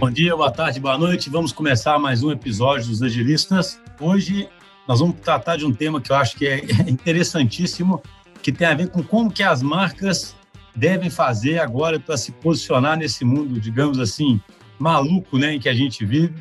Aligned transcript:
Bom 0.00 0.12
dia, 0.12 0.36
boa 0.36 0.52
tarde, 0.52 0.78
boa 0.78 0.96
noite. 0.96 1.28
Vamos 1.28 1.50
começar 1.50 1.98
mais 1.98 2.22
um 2.22 2.30
episódio 2.30 2.86
dos 2.86 3.02
Agilistas. 3.02 3.80
Hoje 4.00 4.48
nós 4.86 5.00
vamos 5.00 5.16
tratar 5.20 5.56
de 5.56 5.66
um 5.66 5.74
tema 5.74 6.00
que 6.00 6.12
eu 6.12 6.16
acho 6.16 6.36
que 6.36 6.46
é 6.46 6.60
interessantíssimo, 6.86 8.00
que 8.40 8.52
tem 8.52 8.68
a 8.68 8.74
ver 8.74 8.90
com 8.90 9.02
como 9.02 9.28
que 9.28 9.42
as 9.42 9.60
marcas 9.60 10.36
devem 10.76 11.10
fazer 11.10 11.58
agora 11.58 11.98
para 11.98 12.16
se 12.16 12.30
posicionar 12.30 12.96
nesse 12.96 13.24
mundo, 13.24 13.58
digamos 13.58 13.98
assim, 13.98 14.40
maluco, 14.78 15.36
né, 15.36 15.54
em 15.54 15.58
que 15.58 15.68
a 15.68 15.74
gente 15.74 16.06
vive. 16.06 16.32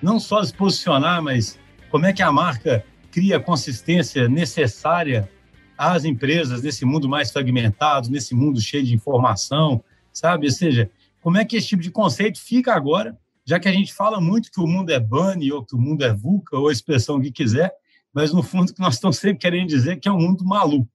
Não 0.00 0.20
só 0.20 0.44
se 0.44 0.54
posicionar, 0.54 1.20
mas 1.20 1.58
como 1.90 2.06
é 2.06 2.12
que 2.12 2.22
a 2.22 2.30
marca 2.30 2.84
cria 3.10 3.38
a 3.38 3.40
consistência 3.40 4.28
necessária 4.28 5.28
às 5.76 6.04
empresas 6.04 6.62
nesse 6.62 6.84
mundo 6.84 7.08
mais 7.08 7.32
fragmentado, 7.32 8.08
nesse 8.08 8.36
mundo 8.36 8.60
cheio 8.60 8.84
de 8.84 8.94
informação, 8.94 9.82
sabe? 10.12 10.46
Ou 10.46 10.52
seja, 10.52 10.88
como 11.20 11.36
é 11.38 11.44
que 11.44 11.56
esse 11.56 11.68
tipo 11.68 11.82
de 11.82 11.90
conceito 11.90 12.40
fica 12.40 12.74
agora, 12.74 13.16
já 13.44 13.58
que 13.58 13.68
a 13.68 13.72
gente 13.72 13.92
fala 13.92 14.20
muito 14.20 14.50
que 14.50 14.60
o 14.60 14.66
mundo 14.66 14.90
é 14.90 14.98
Bunny 14.98 15.52
ou 15.52 15.64
que 15.64 15.74
o 15.74 15.78
mundo 15.78 16.02
é 16.02 16.12
VUCA 16.12 16.56
ou 16.56 16.68
a 16.68 16.72
expressão 16.72 17.20
que 17.20 17.30
quiser, 17.30 17.72
mas 18.12 18.32
no 18.32 18.42
fundo 18.42 18.72
que 18.72 18.80
nós 18.80 18.94
estamos 18.94 19.18
sempre 19.18 19.38
querendo 19.38 19.68
dizer 19.68 19.98
que 19.98 20.08
é 20.08 20.12
um 20.12 20.18
mundo 20.18 20.44
maluco. 20.44 20.90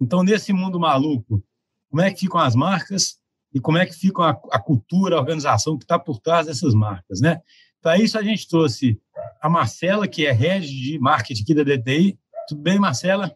Então, 0.00 0.22
nesse 0.22 0.52
mundo 0.52 0.78
maluco, 0.78 1.42
como 1.88 2.02
é 2.02 2.10
que 2.10 2.20
ficam 2.20 2.40
as 2.40 2.54
marcas 2.54 3.18
e 3.52 3.60
como 3.60 3.78
é 3.78 3.86
que 3.86 3.94
fica 3.94 4.22
a, 4.22 4.40
a 4.52 4.58
cultura, 4.58 5.16
a 5.16 5.20
organização 5.20 5.76
que 5.76 5.84
está 5.84 5.98
por 5.98 6.18
trás 6.20 6.46
dessas 6.46 6.74
marcas, 6.74 7.20
né? 7.20 7.40
Para 7.82 7.98
isso, 7.98 8.18
a 8.18 8.22
gente 8.22 8.46
trouxe 8.48 9.00
a 9.40 9.48
Marcela, 9.48 10.06
que 10.06 10.26
é 10.26 10.32
head 10.32 10.66
de 10.66 10.98
marketing 10.98 11.42
aqui 11.42 11.54
da 11.54 11.62
DTI. 11.62 12.18
Tudo 12.46 12.60
bem, 12.60 12.78
Marcela? 12.78 13.34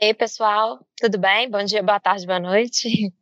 Ei, 0.00 0.14
pessoal, 0.14 0.84
tudo 0.96 1.18
bem? 1.18 1.50
Bom 1.50 1.62
dia, 1.62 1.82
boa 1.82 2.00
tarde, 2.00 2.26
boa 2.26 2.40
noite 2.40 3.12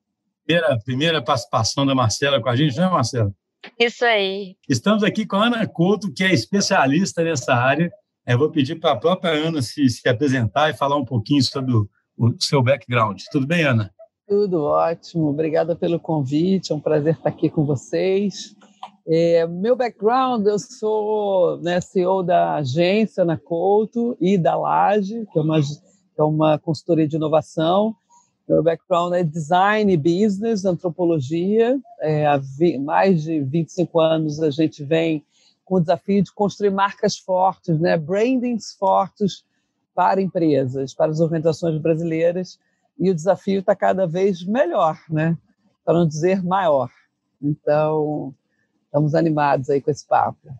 primeira, 0.50 0.78
primeira 0.84 1.22
participação 1.22 1.86
da 1.86 1.94
Marcela 1.94 2.40
com 2.40 2.48
a 2.48 2.56
gente, 2.56 2.76
não 2.76 2.88
é, 2.88 2.90
Marcela? 2.90 3.32
Isso 3.78 4.04
aí. 4.04 4.56
Estamos 4.68 5.04
aqui 5.04 5.24
com 5.24 5.36
a 5.36 5.46
Ana 5.46 5.66
Couto, 5.66 6.12
que 6.12 6.24
é 6.24 6.32
especialista 6.32 7.22
nessa 7.22 7.54
área. 7.54 7.90
Eu 8.26 8.38
vou 8.38 8.50
pedir 8.50 8.76
para 8.76 8.92
a 8.92 8.96
própria 8.96 9.30
Ana 9.30 9.62
se, 9.62 9.88
se 9.88 10.08
apresentar 10.08 10.70
e 10.70 10.76
falar 10.76 10.96
um 10.96 11.04
pouquinho 11.04 11.42
sobre 11.42 11.72
o, 11.72 11.88
o 12.18 12.34
seu 12.40 12.62
background. 12.62 13.20
Tudo 13.30 13.46
bem, 13.46 13.64
Ana? 13.64 13.92
Tudo 14.26 14.64
ótimo. 14.64 15.28
Obrigada 15.28 15.76
pelo 15.76 16.00
convite. 16.00 16.72
É 16.72 16.74
um 16.74 16.80
prazer 16.80 17.14
estar 17.14 17.28
aqui 17.28 17.48
com 17.48 17.64
vocês. 17.64 18.56
É, 19.06 19.46
meu 19.46 19.76
background, 19.76 20.46
eu 20.46 20.58
sou 20.58 21.60
né, 21.60 21.80
CEO 21.80 22.22
da 22.22 22.56
agência 22.56 23.24
na 23.24 23.36
Couto 23.36 24.16
e 24.20 24.36
da 24.36 24.56
Laje, 24.56 25.26
que 25.32 25.38
é 25.38 25.42
uma, 25.42 25.60
que 25.60 26.18
é 26.18 26.22
uma 26.22 26.58
consultoria 26.58 27.06
de 27.06 27.16
inovação. 27.16 27.94
Meu 28.50 28.64
background 28.64 29.12
é 29.12 29.22
design 29.22 29.96
business, 29.96 30.64
antropologia. 30.64 31.78
É, 32.00 32.26
há 32.26 32.40
mais 32.80 33.22
de 33.22 33.40
25 33.44 34.00
anos 34.00 34.42
a 34.42 34.50
gente 34.50 34.82
vem 34.82 35.24
com 35.64 35.76
o 35.76 35.80
desafio 35.80 36.20
de 36.20 36.32
construir 36.32 36.70
marcas 36.70 37.16
fortes, 37.16 37.78
né? 37.78 37.96
brandings 37.96 38.72
fortes 38.72 39.44
para 39.94 40.20
empresas, 40.20 40.92
para 40.92 41.12
as 41.12 41.20
organizações 41.20 41.80
brasileiras. 41.80 42.58
E 42.98 43.08
o 43.08 43.14
desafio 43.14 43.60
está 43.60 43.76
cada 43.76 44.04
vez 44.04 44.42
melhor, 44.42 44.98
né? 45.08 45.38
para 45.84 45.94
não 45.94 46.06
dizer 46.08 46.42
maior. 46.42 46.90
Então, 47.40 48.34
estamos 48.86 49.14
animados 49.14 49.70
aí 49.70 49.80
com 49.80 49.92
esse 49.92 50.04
papo. 50.04 50.52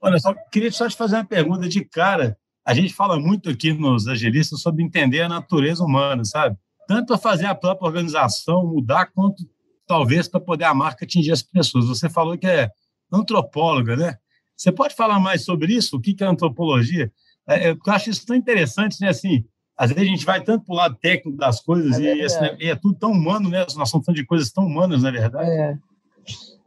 Olha, 0.00 0.18
só 0.18 0.32
queria 0.50 0.72
só 0.72 0.88
te 0.88 0.96
fazer 0.96 1.16
uma 1.16 1.26
pergunta 1.26 1.68
de 1.68 1.84
cara. 1.84 2.38
A 2.64 2.72
gente 2.72 2.94
fala 2.94 3.20
muito 3.20 3.50
aqui 3.50 3.70
nos 3.70 4.08
agilistas 4.08 4.62
sobre 4.62 4.82
entender 4.82 5.20
a 5.20 5.28
natureza 5.28 5.84
humana, 5.84 6.24
sabe? 6.24 6.56
Tanto 6.90 7.06
para 7.06 7.18
fazer 7.18 7.46
a 7.46 7.54
própria 7.54 7.86
organização 7.86 8.66
mudar, 8.66 9.12
quanto 9.14 9.48
talvez 9.86 10.26
para 10.26 10.40
poder 10.40 10.64
a 10.64 10.74
marca 10.74 11.04
atingir 11.04 11.30
as 11.30 11.40
pessoas. 11.40 11.86
Você 11.86 12.10
falou 12.10 12.36
que 12.36 12.48
é 12.48 12.68
antropóloga, 13.12 13.96
né? 13.96 14.16
Você 14.56 14.72
pode 14.72 14.96
falar 14.96 15.20
mais 15.20 15.44
sobre 15.44 15.72
isso? 15.72 15.96
O 15.96 16.00
que 16.00 16.16
é 16.18 16.26
antropologia? 16.26 17.12
É, 17.46 17.68
é, 17.68 17.70
eu 17.70 17.92
acho 17.92 18.10
isso 18.10 18.26
tão 18.26 18.34
interessante, 18.34 19.00
né? 19.00 19.10
Assim, 19.10 19.44
às 19.76 19.92
vezes 19.92 20.02
a 20.02 20.10
gente 20.10 20.26
vai 20.26 20.42
tanto 20.42 20.64
para 20.64 20.72
o 20.72 20.76
lado 20.76 20.96
técnico 20.96 21.38
das 21.38 21.60
coisas 21.60 21.96
é 22.00 22.12
e, 22.12 22.22
esse, 22.22 22.56
e, 22.58 22.68
é 22.68 22.74
tudo 22.74 22.98
tão 22.98 23.12
humano, 23.12 23.48
né? 23.48 23.60
Nós 23.60 23.68
estamos 23.68 24.04
falando 24.04 24.16
de 24.16 24.26
coisas 24.26 24.50
tão 24.50 24.66
humanas, 24.66 25.04
na 25.04 25.12
verdade. 25.12 25.48
É. 25.48 25.78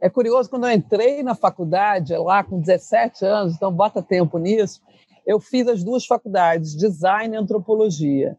é 0.00 0.08
curioso, 0.08 0.48
quando 0.48 0.64
eu 0.64 0.72
entrei 0.72 1.22
na 1.22 1.34
faculdade, 1.34 2.16
lá 2.16 2.42
com 2.42 2.58
17 2.58 3.26
anos, 3.26 3.56
então 3.56 3.70
bota 3.70 4.02
tempo 4.02 4.38
nisso, 4.38 4.80
eu 5.26 5.38
fiz 5.38 5.68
as 5.68 5.84
duas 5.84 6.06
faculdades, 6.06 6.74
design 6.74 7.34
e 7.34 7.38
antropologia. 7.38 8.38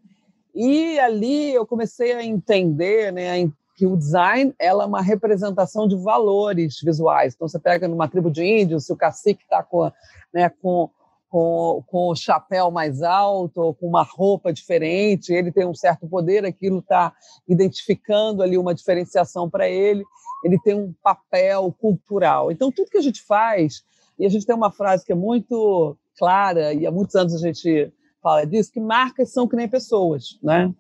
E 0.56 0.98
ali 1.00 1.54
eu 1.54 1.66
comecei 1.66 2.14
a 2.14 2.24
entender 2.24 3.12
né, 3.12 3.52
que 3.76 3.86
o 3.86 3.98
design 3.98 4.56
ela 4.58 4.84
é 4.86 4.88
uma 4.88 5.02
representação 5.02 5.86
de 5.86 5.98
valores 5.98 6.80
visuais. 6.82 7.34
Então, 7.36 7.48
você 7.48 7.60
pega 7.60 7.88
numa 7.90 8.08
tribo 8.08 8.32
de 8.32 8.44
índios, 8.44 8.86
se 8.86 8.94
o 8.94 8.96
cacique 8.96 9.44
está 9.44 9.62
com, 9.62 9.92
né, 10.34 10.50
com, 10.62 10.90
com, 11.30 11.84
com 11.86 12.08
o 12.08 12.16
chapéu 12.16 12.72
mais 12.72 13.04
alto, 13.04 13.62
ou 13.62 13.74
com 13.74 13.86
uma 13.86 14.04
roupa 14.04 14.54
diferente, 14.54 15.34
ele 15.34 15.52
tem 15.52 15.68
um 15.68 15.76
certo 15.76 16.08
poder, 16.08 16.46
aquilo 16.46 16.80
está 16.80 17.14
identificando 17.46 18.42
ali 18.42 18.58
uma 18.58 18.74
diferenciação 18.74 19.50
para 19.50 19.68
ele, 19.68 20.06
ele 20.42 20.58
tem 20.64 20.74
um 20.74 20.94
papel 21.04 21.76
cultural. 21.82 22.50
Então, 22.50 22.72
tudo 22.72 22.90
que 22.90 22.98
a 22.98 23.02
gente 23.02 23.22
faz, 23.22 23.84
e 24.18 24.26
a 24.26 24.30
gente 24.30 24.46
tem 24.46 24.56
uma 24.56 24.72
frase 24.72 25.04
que 25.06 25.12
é 25.12 25.16
muito 25.16 25.98
clara, 26.18 26.74
e 26.74 26.88
há 26.88 26.92
muitos 26.92 27.16
anos 27.16 27.36
a 27.36 27.40
gente 27.40 27.92
fala 28.26 28.44
disso, 28.44 28.72
que 28.72 28.80
marcas 28.80 29.32
são 29.32 29.48
que 29.48 29.56
nem 29.56 29.70
pessoas, 29.70 30.40
né? 30.42 30.74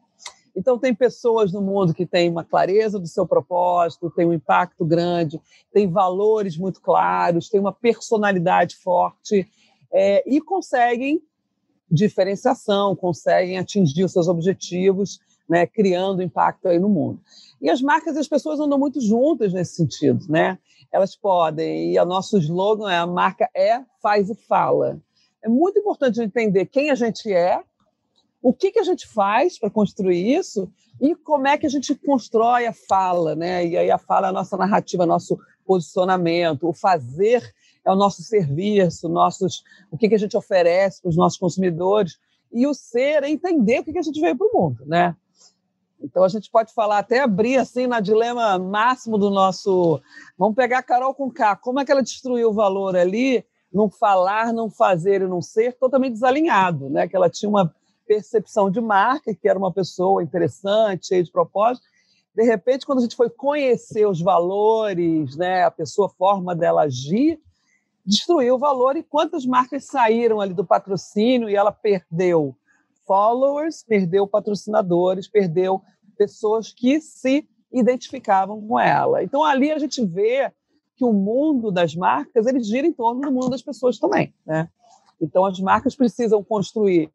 Então, 0.55 0.79
tem 0.79 0.95
pessoas 0.95 1.53
no 1.53 1.61
mundo 1.61 1.93
que 1.93 2.03
têm 2.03 2.27
uma 2.27 2.43
clareza 2.43 2.97
do 2.97 3.05
seu 3.05 3.27
propósito, 3.27 4.09
têm 4.09 4.25
um 4.25 4.33
impacto 4.33 4.83
grande, 4.83 5.39
têm 5.71 5.87
valores 5.87 6.57
muito 6.57 6.81
claros, 6.81 7.47
têm 7.47 7.59
uma 7.59 7.71
personalidade 7.71 8.77
forte 8.77 9.47
é, 9.93 10.23
e 10.27 10.41
conseguem 10.41 11.21
diferenciação, 11.91 12.95
conseguem 12.95 13.59
atingir 13.59 14.05
os 14.05 14.13
seus 14.13 14.27
objetivos, 14.27 15.19
né, 15.47 15.67
criando 15.67 16.23
impacto 16.23 16.67
aí 16.67 16.79
no 16.79 16.89
mundo. 16.89 17.19
E 17.61 17.69
as 17.69 17.79
marcas 17.79 18.15
e 18.15 18.19
as 18.19 18.27
pessoas 18.27 18.59
andam 18.59 18.79
muito 18.79 18.99
juntas 18.99 19.53
nesse 19.53 19.75
sentido, 19.75 20.25
né? 20.27 20.57
Elas 20.91 21.15
podem, 21.15 21.93
e 21.93 21.99
o 21.99 22.05
nosso 22.05 22.39
slogan 22.39 22.89
é 22.89 22.97
a 22.97 23.05
marca 23.05 23.47
é, 23.53 23.83
faz 24.01 24.31
e 24.31 24.35
fala. 24.35 24.99
É 25.45 25.47
muito 25.47 25.77
importante 25.77 26.19
entender 26.19 26.65
quem 26.65 26.89
a 26.89 26.95
gente 26.95 27.31
é, 27.31 27.61
o 28.41 28.51
que, 28.51 28.71
que 28.71 28.79
a 28.79 28.83
gente 28.83 29.07
faz 29.07 29.59
para 29.59 29.69
construir 29.69 30.35
isso 30.35 30.67
e 30.99 31.13
como 31.13 31.45
é 31.45 31.55
que 31.55 31.67
a 31.67 31.69
gente 31.69 31.93
constrói 31.93 32.65
a 32.65 32.73
fala, 32.73 33.35
né? 33.35 33.63
E 33.63 33.77
aí 33.77 33.91
a 33.91 33.99
fala 33.99 34.25
é 34.25 34.29
a 34.31 34.33
nossa 34.33 34.57
narrativa, 34.57 35.05
nosso 35.05 35.37
posicionamento, 35.63 36.67
o 36.67 36.73
fazer 36.73 37.43
é 37.85 37.91
o 37.91 37.95
nosso 37.95 38.23
serviço, 38.23 39.07
nossos, 39.07 39.63
o 39.91 39.97
que, 39.99 40.09
que 40.09 40.15
a 40.15 40.19
gente 40.19 40.35
oferece 40.35 40.99
para 40.99 41.09
os 41.09 41.15
nossos 41.15 41.37
consumidores 41.37 42.17
e 42.51 42.65
o 42.65 42.73
ser 42.73 43.23
é 43.23 43.29
entender 43.29 43.81
o 43.81 43.83
que, 43.83 43.93
que 43.93 43.99
a 43.99 44.03
gente 44.03 44.19
veio 44.19 44.35
para 44.35 44.47
o 44.47 44.51
mundo, 44.51 44.83
né? 44.87 45.15
Então 46.01 46.23
a 46.23 46.27
gente 46.27 46.49
pode 46.49 46.73
falar 46.73 46.97
até 46.97 47.19
abrir 47.19 47.57
assim 47.57 47.85
na 47.85 47.99
dilema 47.99 48.57
máximo 48.57 49.15
do 49.19 49.29
nosso. 49.29 50.01
Vamos 50.39 50.55
pegar 50.55 50.79
a 50.79 50.83
Carol 50.83 51.13
com 51.13 51.29
K. 51.29 51.55
Como 51.57 51.79
é 51.79 51.85
que 51.85 51.91
ela 51.91 52.01
destruiu 52.01 52.49
o 52.49 52.53
valor 52.53 52.95
ali 52.95 53.45
não 53.75 53.89
falar, 53.89 54.53
não 54.53 54.69
fazer 54.69 55.21
e 55.21 55.27
não 55.27 55.41
ser 55.41 55.73
totalmente 55.73 56.13
desalinhado, 56.13 56.89
né? 56.89 57.09
Que 57.09 57.15
ela 57.15 57.29
tinha 57.29 57.49
uma 57.49 57.75
percepção 58.07 58.71
de 58.71 58.79
marca, 58.79 59.35
que 59.35 59.49
era 59.49 59.59
uma 59.59 59.71
pessoa 59.71 60.23
interessante, 60.23 61.07
cheia 61.07 61.21
de 61.21 61.29
propósito. 61.29 61.85
De 62.33 62.43
repente, 62.43 62.85
quando 62.85 62.99
a 62.99 63.01
gente 63.01 63.17
foi 63.17 63.29
conhecer 63.29 64.07
os 64.07 64.21
valores, 64.21 65.35
né, 65.35 65.63
a 65.63 65.71
pessoa, 65.71 66.07
a 66.07 66.17
forma 66.17 66.55
dela 66.55 66.83
agir, 66.83 67.37
destruiu 68.05 68.55
o 68.55 68.59
valor. 68.59 68.95
E 68.95 69.03
quantas 69.03 69.45
marcas 69.45 69.85
saíram 69.85 70.39
ali 70.39 70.53
do 70.53 70.65
patrocínio 70.65 71.49
e 71.49 71.55
ela 71.55 71.71
perdeu 71.71 72.55
followers, 73.05 73.83
perdeu 73.83 74.25
patrocinadores, 74.25 75.27
perdeu 75.27 75.81
pessoas 76.17 76.71
que 76.71 77.01
se 77.01 77.45
identificavam 77.71 78.65
com 78.65 78.79
ela. 78.79 79.21
Então 79.21 79.43
ali 79.43 79.69
a 79.69 79.79
gente 79.79 80.05
vê 80.05 80.51
que 80.95 81.03
o 81.03 81.13
mundo 81.13 81.71
das 81.71 81.95
marcas 81.95 82.45
ele 82.45 82.63
gira 82.63 82.87
em 82.87 82.93
torno 82.93 83.21
do 83.21 83.31
mundo 83.31 83.49
das 83.49 83.61
pessoas 83.61 83.99
também, 83.99 84.33
né? 84.45 84.69
Então 85.19 85.45
as 85.45 85.59
marcas 85.59 85.95
precisam 85.95 86.43
construir 86.43 87.09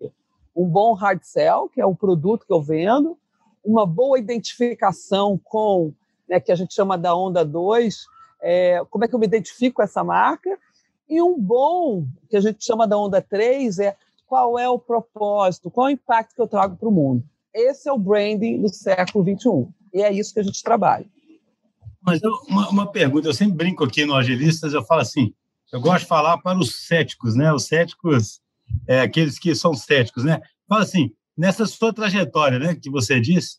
um 0.54 0.66
bom 0.66 0.94
hard 0.94 1.22
sell, 1.22 1.68
que 1.68 1.80
é 1.80 1.86
o 1.86 1.94
produto 1.94 2.46
que 2.46 2.52
eu 2.52 2.60
vendo, 2.60 3.16
uma 3.64 3.86
boa 3.86 4.18
identificação 4.18 5.38
com, 5.42 5.92
né, 6.28 6.40
que 6.40 6.50
a 6.50 6.54
gente 6.54 6.74
chama 6.74 6.96
da 6.96 7.14
onda 7.14 7.44
2, 7.44 8.06
é, 8.42 8.82
como 8.90 9.04
é 9.04 9.08
que 9.08 9.14
eu 9.14 9.18
me 9.18 9.26
identifico 9.26 9.76
com 9.76 9.82
essa 9.82 10.02
marca, 10.02 10.58
e 11.08 11.20
um 11.20 11.38
bom, 11.38 12.06
que 12.28 12.36
a 12.36 12.40
gente 12.40 12.64
chama 12.64 12.86
da 12.86 12.96
onda 12.96 13.20
3, 13.20 13.78
é 13.80 13.96
qual 14.26 14.58
é 14.58 14.68
o 14.68 14.78
propósito, 14.78 15.70
qual 15.70 15.88
é 15.88 15.90
o 15.90 15.94
impacto 15.94 16.34
que 16.34 16.40
eu 16.40 16.46
trago 16.46 16.76
para 16.76 16.88
o 16.88 16.92
mundo. 16.92 17.24
Esse 17.52 17.88
é 17.88 17.92
o 17.92 17.98
branding 17.98 18.62
do 18.62 18.68
século 18.68 19.24
21 19.24 19.72
e 19.92 20.02
é 20.02 20.12
isso 20.12 20.32
que 20.32 20.40
a 20.40 20.44
gente 20.44 20.62
trabalha. 20.62 21.04
Mas 22.02 22.22
eu, 22.22 22.32
uma, 22.48 22.68
uma, 22.70 22.90
pergunta, 22.90 23.28
eu 23.28 23.34
sempre 23.34 23.56
brinco 23.56 23.84
aqui 23.84 24.04
no 24.04 24.14
Agilistas, 24.14 24.72
eu 24.72 24.84
falo 24.84 25.02
assim, 25.02 25.32
eu 25.72 25.80
gosto 25.80 26.02
de 26.02 26.08
falar 26.08 26.38
para 26.38 26.58
os 26.58 26.86
céticos, 26.86 27.34
né? 27.34 27.52
Os 27.52 27.64
céticos, 27.64 28.40
é, 28.86 29.00
aqueles 29.02 29.38
que 29.38 29.54
são 29.54 29.74
céticos, 29.74 30.24
né? 30.24 30.40
Fala 30.68 30.82
assim, 30.82 31.12
nessa 31.36 31.66
sua 31.66 31.92
trajetória, 31.92 32.58
né, 32.58 32.74
que 32.74 32.90
você 32.90 33.20
disse, 33.20 33.58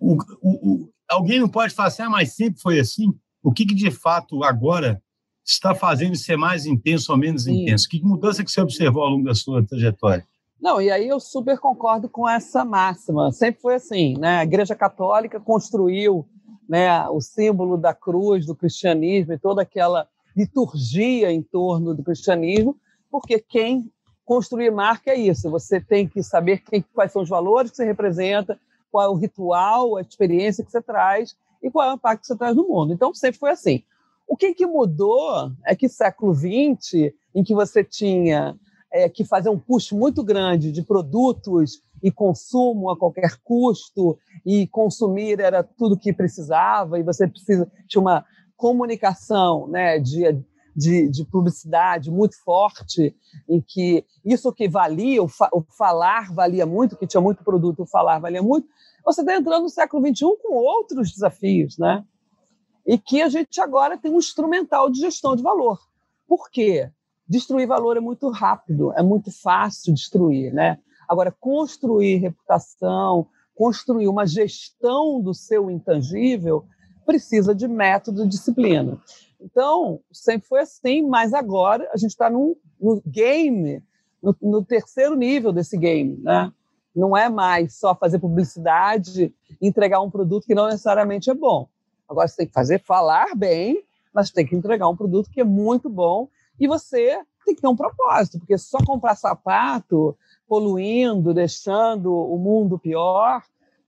o, 0.00 0.16
o, 0.40 0.72
o, 0.72 0.90
alguém 1.08 1.40
não 1.40 1.48
pode 1.48 1.74
falar 1.74 1.88
assim, 1.88 2.02
ah, 2.02 2.10
mas 2.10 2.34
sempre 2.34 2.60
foi 2.60 2.78
assim? 2.78 3.12
o 3.42 3.52
que, 3.52 3.66
que 3.66 3.74
de 3.74 3.90
fato 3.90 4.44
agora 4.44 5.02
está 5.44 5.74
fazendo 5.74 6.16
ser 6.16 6.36
mais 6.36 6.66
intenso 6.66 7.12
ou 7.12 7.18
menos 7.18 7.44
Sim. 7.44 7.62
intenso? 7.62 7.88
Que 7.88 8.02
mudança 8.02 8.44
que 8.44 8.50
você 8.50 8.60
observou 8.60 9.02
ao 9.02 9.10
longo 9.10 9.24
da 9.24 9.34
sua 9.34 9.64
trajetória? 9.64 10.24
Não, 10.60 10.80
e 10.80 10.90
aí 10.90 11.08
eu 11.08 11.18
super 11.18 11.58
concordo 11.58 12.08
com 12.08 12.28
essa 12.28 12.64
máxima. 12.64 13.32
Sempre 13.32 13.62
foi 13.62 13.76
assim, 13.76 14.14
né? 14.18 14.38
A 14.38 14.42
Igreja 14.42 14.74
Católica 14.74 15.40
construiu 15.40 16.28
né, 16.70 17.08
o 17.08 17.20
símbolo 17.20 17.76
da 17.76 17.92
cruz, 17.92 18.46
do 18.46 18.54
cristianismo 18.54 19.32
e 19.32 19.38
toda 19.38 19.62
aquela 19.62 20.06
liturgia 20.36 21.32
em 21.32 21.42
torno 21.42 21.92
do 21.92 22.04
cristianismo, 22.04 22.76
porque 23.10 23.40
quem 23.40 23.90
construir 24.24 24.70
marca 24.70 25.10
é 25.10 25.16
isso. 25.16 25.50
Você 25.50 25.80
tem 25.80 26.06
que 26.06 26.22
saber 26.22 26.58
quem, 26.58 26.84
quais 26.94 27.10
são 27.10 27.22
os 27.22 27.28
valores 27.28 27.72
que 27.72 27.76
você 27.76 27.84
representa, 27.84 28.56
qual 28.88 29.04
é 29.04 29.08
o 29.08 29.16
ritual, 29.16 29.96
a 29.96 30.00
experiência 30.00 30.64
que 30.64 30.70
você 30.70 30.80
traz 30.80 31.34
e 31.60 31.68
qual 31.68 31.88
é 31.88 31.90
o 31.90 31.96
impacto 31.96 32.20
que 32.20 32.28
você 32.28 32.36
traz 32.36 32.54
no 32.54 32.68
mundo. 32.68 32.92
Então 32.92 33.12
sempre 33.12 33.40
foi 33.40 33.50
assim. 33.50 33.82
O 34.28 34.36
que, 34.36 34.54
que 34.54 34.64
mudou 34.64 35.50
é 35.66 35.74
que 35.74 35.88
século 35.88 36.32
XX, 36.32 37.12
em 37.34 37.42
que 37.42 37.52
você 37.52 37.82
tinha 37.82 38.56
é, 38.92 39.08
que 39.08 39.24
fazer 39.24 39.48
um 39.48 39.58
custo 39.58 39.96
muito 39.96 40.22
grande 40.22 40.70
de 40.70 40.84
produtos 40.84 41.82
e 42.02 42.10
consumo 42.10 42.90
a 42.90 42.98
qualquer 42.98 43.38
custo, 43.42 44.18
e 44.44 44.66
consumir 44.66 45.40
era 45.40 45.62
tudo 45.62 45.98
que 45.98 46.12
precisava, 46.12 46.98
e 46.98 47.02
você 47.02 47.26
precisa 47.26 47.70
tinha 47.88 48.00
uma 48.00 48.24
comunicação 48.56 49.66
né, 49.68 49.98
de, 49.98 50.38
de, 50.76 51.08
de 51.08 51.24
publicidade 51.24 52.10
muito 52.10 52.36
forte, 52.42 53.16
em 53.48 53.60
que 53.60 54.04
isso 54.24 54.52
que 54.52 54.68
valia, 54.68 55.22
o, 55.22 55.28
fa, 55.28 55.48
o 55.52 55.62
falar 55.76 56.32
valia 56.32 56.66
muito, 56.66 56.96
que 56.96 57.06
tinha 57.06 57.20
muito 57.20 57.42
produto, 57.42 57.82
o 57.82 57.86
falar 57.86 58.18
valia 58.18 58.42
muito, 58.42 58.68
você 59.04 59.22
está 59.22 59.34
entrando 59.34 59.62
no 59.62 59.68
século 59.68 60.06
XXI 60.06 60.26
com 60.42 60.54
outros 60.54 61.10
desafios, 61.10 61.78
né? 61.78 62.04
E 62.86 62.98
que 62.98 63.22
a 63.22 63.28
gente 63.28 63.60
agora 63.60 63.96
tem 63.96 64.12
um 64.12 64.18
instrumental 64.18 64.90
de 64.90 65.00
gestão 65.00 65.34
de 65.34 65.42
valor. 65.42 65.78
Por 66.26 66.50
quê? 66.50 66.90
Destruir 67.28 67.66
valor 67.66 67.96
é 67.96 68.00
muito 68.00 68.28
rápido, 68.28 68.92
é 68.94 69.02
muito 69.02 69.30
fácil 69.30 69.94
destruir, 69.94 70.52
né? 70.52 70.78
Agora, 71.10 71.34
construir 71.40 72.18
reputação, 72.18 73.26
construir 73.52 74.06
uma 74.06 74.24
gestão 74.24 75.20
do 75.20 75.34
seu 75.34 75.68
intangível, 75.68 76.64
precisa 77.04 77.52
de 77.52 77.66
método 77.66 78.24
e 78.24 78.28
disciplina. 78.28 78.96
Então, 79.40 79.98
sempre 80.12 80.46
foi 80.46 80.60
assim, 80.60 81.02
mas 81.02 81.34
agora 81.34 81.90
a 81.92 81.96
gente 81.96 82.12
está 82.12 82.30
no 82.30 82.56
game, 83.04 83.82
no, 84.22 84.36
no, 84.40 84.64
terceiro 84.64 85.16
nível 85.16 85.52
desse 85.52 85.76
game, 85.76 86.16
né? 86.22 86.52
Não 86.94 87.16
é 87.16 87.28
mais 87.28 87.74
só 87.74 87.92
fazer 87.92 88.20
publicidade, 88.20 89.34
entregar 89.60 90.00
um 90.02 90.10
produto 90.12 90.46
que 90.46 90.54
não 90.54 90.66
necessariamente 90.66 91.28
é 91.28 91.34
bom. 91.34 91.68
Agora 92.08 92.28
você 92.28 92.36
tem 92.36 92.46
que 92.46 92.52
fazer 92.52 92.80
falar 92.84 93.34
bem, 93.34 93.82
mas 94.14 94.30
tem 94.30 94.46
que 94.46 94.54
entregar 94.54 94.88
um 94.88 94.96
produto 94.96 95.28
que 95.28 95.40
é 95.40 95.44
muito 95.44 95.90
bom 95.90 96.28
e 96.60 96.68
você 96.68 97.20
tem 97.50 97.54
que 97.56 97.60
ter 97.62 97.68
um 97.68 97.76
propósito, 97.76 98.38
porque 98.38 98.56
só 98.56 98.78
comprar 98.84 99.16
sapato, 99.16 100.16
poluindo, 100.46 101.34
deixando 101.34 102.12
o 102.12 102.38
mundo 102.38 102.78
pior, 102.78 103.42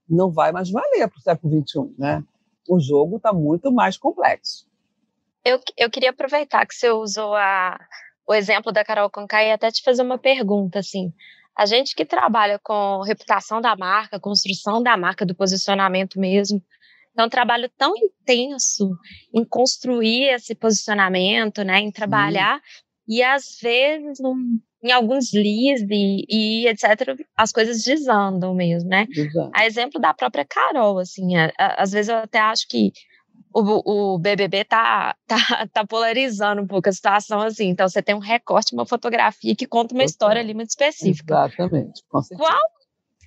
não 0.09 0.29
vai 0.29 0.51
mais 0.51 0.69
valer 0.69 1.07
para 1.07 1.17
o 1.17 1.21
século 1.21 1.61
XXI, 1.65 1.95
né? 1.97 2.23
O 2.67 2.79
jogo 2.79 3.17
está 3.17 3.33
muito 3.33 3.71
mais 3.71 3.97
complexo. 3.97 4.67
Eu, 5.43 5.59
eu 5.77 5.89
queria 5.89 6.11
aproveitar 6.11 6.65
que 6.65 6.75
você 6.75 6.89
usou 6.89 7.35
a, 7.35 7.77
o 8.27 8.33
exemplo 8.33 8.71
da 8.71 8.85
Carol 8.85 9.09
Conká 9.09 9.43
e 9.43 9.51
até 9.51 9.69
te 9.71 9.83
fazer 9.83 10.01
uma 10.01 10.17
pergunta, 10.17 10.79
assim. 10.79 11.13
A 11.55 11.65
gente 11.65 11.95
que 11.95 12.05
trabalha 12.05 12.59
com 12.63 13.01
reputação 13.01 13.61
da 13.61 13.75
marca, 13.75 14.19
construção 14.19 14.81
da 14.81 14.97
marca, 14.97 15.25
do 15.25 15.35
posicionamento 15.35 16.19
mesmo, 16.19 16.61
é 17.15 17.23
um 17.23 17.29
trabalho 17.29 17.69
tão 17.77 17.93
intenso 17.95 18.97
em 19.33 19.45
construir 19.45 20.33
esse 20.33 20.55
posicionamento, 20.55 21.63
né, 21.63 21.79
em 21.79 21.91
trabalhar, 21.91 22.59
e 23.07 23.21
às 23.21 23.57
vezes, 23.61 24.19
num, 24.19 24.59
em 24.83 24.91
alguns 24.91 25.31
leads 25.33 25.85
e, 25.89 26.25
e, 26.29 26.67
etc., 26.67 27.17
as 27.35 27.51
coisas 27.51 27.83
desandam 27.83 28.53
mesmo, 28.53 28.89
né? 28.89 29.07
A 29.53 29.65
exemplo 29.65 29.99
da 29.99 30.13
própria 30.13 30.45
Carol, 30.45 30.99
assim, 30.99 31.35
a, 31.35 31.51
a, 31.57 31.83
às 31.83 31.91
vezes 31.91 32.09
eu 32.09 32.17
até 32.17 32.39
acho 32.39 32.67
que 32.67 32.91
o, 33.53 34.13
o 34.13 34.19
BBB 34.19 34.63
tá, 34.65 35.15
tá, 35.27 35.67
tá 35.71 35.85
polarizando 35.85 36.61
um 36.61 36.67
pouco 36.67 36.89
a 36.89 36.91
situação, 36.91 37.41
assim. 37.41 37.69
Então, 37.69 37.87
você 37.87 38.01
tem 38.01 38.15
um 38.15 38.19
recorte, 38.19 38.73
uma 38.73 38.85
fotografia 38.85 39.55
que 39.55 39.67
conta 39.67 39.93
uma 39.93 40.03
história 40.03 40.41
ali 40.41 40.53
muito 40.53 40.69
específica. 40.69 41.33
Exatamente, 41.33 42.01
com 42.09 42.21
certeza. 42.21 42.49
Qual 42.49 42.61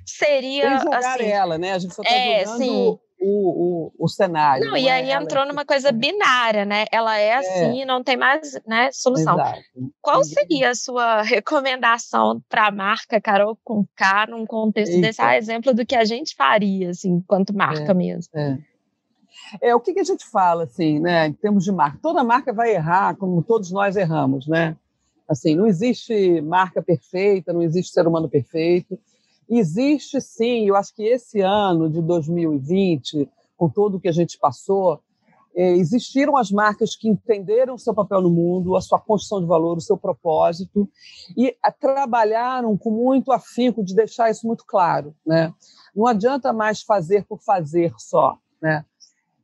seria, 0.05 0.81
Sem 0.81 0.95
assim... 0.95 1.25
ela, 1.25 1.59
né? 1.59 1.73
A 1.73 1.79
gente 1.79 1.95
só 1.95 2.03
tá 2.03 2.11
é, 2.11 2.47
sim 2.47 2.99
o, 3.21 3.89
o, 3.89 4.05
o 4.05 4.09
cenário. 4.09 4.65
Não, 4.65 4.73
não 4.73 4.77
e 4.77 4.89
é 4.89 4.93
aí 4.93 5.11
entrou 5.11 5.47
numa 5.47 5.65
coisa 5.65 5.91
binária, 5.91 6.65
né? 6.65 6.85
Ela 6.93 7.19
é, 7.19 7.29
é. 7.29 7.37
assim, 7.37 7.85
não 7.85 8.03
tem 8.03 8.17
mais 8.17 8.61
né, 8.67 8.91
solução. 8.93 9.35
Exato. 9.35 9.61
Qual 10.01 10.23
seria 10.23 10.71
a 10.71 10.75
sua 10.75 11.23
recomendação 11.23 12.41
para 12.49 12.67
a 12.69 12.71
marca 12.71 13.21
Carol 13.21 13.59
com 13.65 13.87
K 13.97 14.27
num 14.29 14.47
contexto 14.47 14.93
Eita. 14.93 15.07
desse 15.07 15.23
ah, 15.23 15.37
exemplo 15.37 15.73
do 15.75 15.87
que 15.87 15.97
a 15.97 16.05
gente 16.05 16.35
faria, 16.35 16.91
assim, 16.91 17.11
enquanto 17.11 17.55
marca 17.55 17.91
é, 17.91 17.95
mesmo? 17.95 18.31
É. 18.35 18.59
É, 19.61 19.75
o 19.75 19.81
que, 19.81 19.95
que, 19.95 20.01
a 20.01 20.05
gente 20.05 20.25
fala, 20.27 20.65
assim, 20.65 20.99
né, 20.99 21.27
em 21.27 21.33
termos 21.33 21.65
de 21.65 21.73
marca? 21.73 21.99
Toda 22.03 22.25
marca 22.25 22.53
vai 22.53 22.75
errar, 22.75 23.17
como 23.17 23.43
todos 23.43 23.71
nós 23.71 23.97
erramos, 23.97 24.47
né? 24.47 24.77
Assim, 25.29 25.55
não 25.55 25.67
existe 25.67 26.41
marca 26.41 26.83
perfeita, 26.83 27.53
não 27.53 27.63
existe 27.63 27.93
ser 27.93 28.07
humano 28.07 28.29
perfeito. 28.29 28.99
Existe 29.49 30.21
sim, 30.21 30.69
eu 30.69 30.77
acho 30.77 30.95
que 30.95 31.05
esse 31.05 31.41
ano 31.41 31.89
de 31.89 32.03
2020, 32.03 33.29
com 33.57 33.69
tudo 33.69 34.01
que 34.01 34.09
a 34.09 34.13
gente 34.13 34.39
passou, 34.39 35.01
é, 35.57 35.71
existiram 35.71 36.37
as 36.37 36.51
marcas 36.51 36.95
que 36.95 37.09
entenderam 37.09 37.75
o 37.75 37.79
seu 37.79 37.95
papel 37.95 38.21
no 38.21 38.31
mundo, 38.31 38.77
a 38.77 38.81
sua 38.83 39.01
construção 39.01 39.41
de 39.41 39.47
valor, 39.47 39.79
o 39.79 39.81
seu 39.81 39.97
propósito, 39.97 40.87
e 41.35 41.57
trabalharam 41.81 42.77
com 42.77 42.91
muito 42.91 43.33
afinco 43.33 43.83
de 43.83 43.95
deixar 43.95 44.31
isso 44.31 44.47
muito 44.47 44.67
claro. 44.67 45.15
Né? 45.27 45.51
Não 45.95 46.07
adianta 46.07 46.53
mais 46.53 46.83
fazer 46.83 47.25
por 47.25 47.41
fazer 47.41 47.95
só. 47.97 48.37
Né? 48.61 48.85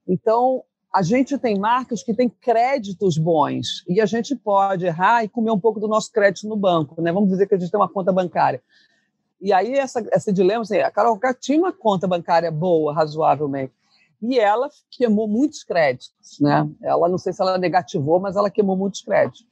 Então, 0.06 0.62
a 0.94 1.00
gente 1.00 1.38
tem 1.38 1.58
marcas 1.58 2.02
que 2.02 2.12
têm 2.12 2.28
créditos 2.28 3.16
bons 3.16 3.82
e 3.88 3.98
a 3.98 4.04
gente 4.04 4.36
pode 4.36 4.84
errar 4.84 5.24
e 5.24 5.28
comer 5.28 5.50
um 5.50 5.58
pouco 5.58 5.80
do 5.80 5.88
nosso 5.88 6.12
crédito 6.12 6.46
no 6.46 6.56
banco. 6.56 7.00
Né? 7.00 7.10
Vamos 7.10 7.30
dizer 7.30 7.46
que 7.46 7.54
a 7.54 7.58
gente 7.58 7.70
tem 7.70 7.80
uma 7.80 7.88
conta 7.88 8.12
bancária. 8.12 8.62
E 9.42 9.52
aí, 9.52 9.74
essa, 9.74 10.00
esse 10.12 10.32
dilema, 10.32 10.62
assim, 10.62 10.78
a 10.78 10.90
Carol 10.90 11.18
K 11.18 11.34
tinha 11.34 11.58
uma 11.58 11.72
conta 11.72 12.06
bancária 12.06 12.48
boa, 12.48 12.94
razoavelmente, 12.94 13.72
e 14.22 14.38
ela 14.38 14.70
queimou 14.88 15.26
muitos 15.26 15.64
créditos. 15.64 16.38
Né? 16.40 16.70
Ela, 16.80 17.08
não 17.08 17.18
sei 17.18 17.32
se 17.32 17.42
ela 17.42 17.58
negativou, 17.58 18.20
mas 18.20 18.36
ela 18.36 18.48
queimou 18.48 18.76
muitos 18.76 19.02
créditos. 19.02 19.44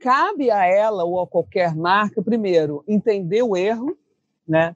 Cabe 0.00 0.50
a 0.50 0.64
ela 0.64 1.04
ou 1.04 1.20
a 1.20 1.26
qualquer 1.26 1.76
marca, 1.76 2.22
primeiro, 2.22 2.82
entender 2.88 3.42
o 3.42 3.54
erro, 3.54 3.94
né? 4.48 4.74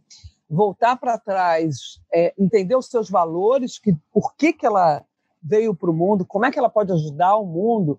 voltar 0.49 0.97
para 0.97 1.19
trás, 1.19 1.99
é, 2.13 2.35
entender 2.39 2.77
os 2.77 2.89
seus 2.89 3.09
valores, 3.09 3.79
que, 3.79 3.97
por 4.13 4.35
que, 4.35 4.53
que 4.53 4.67
ela 4.67 5.03
veio 5.43 5.75
para 5.75 5.91
o 5.91 5.95
mundo, 5.95 6.27
como 6.27 6.45
é 6.45 6.51
que 6.51 6.59
ela 6.59 6.69
pode 6.69 6.93
ajudar 6.93 7.37
o 7.37 7.47
mundo, 7.47 7.99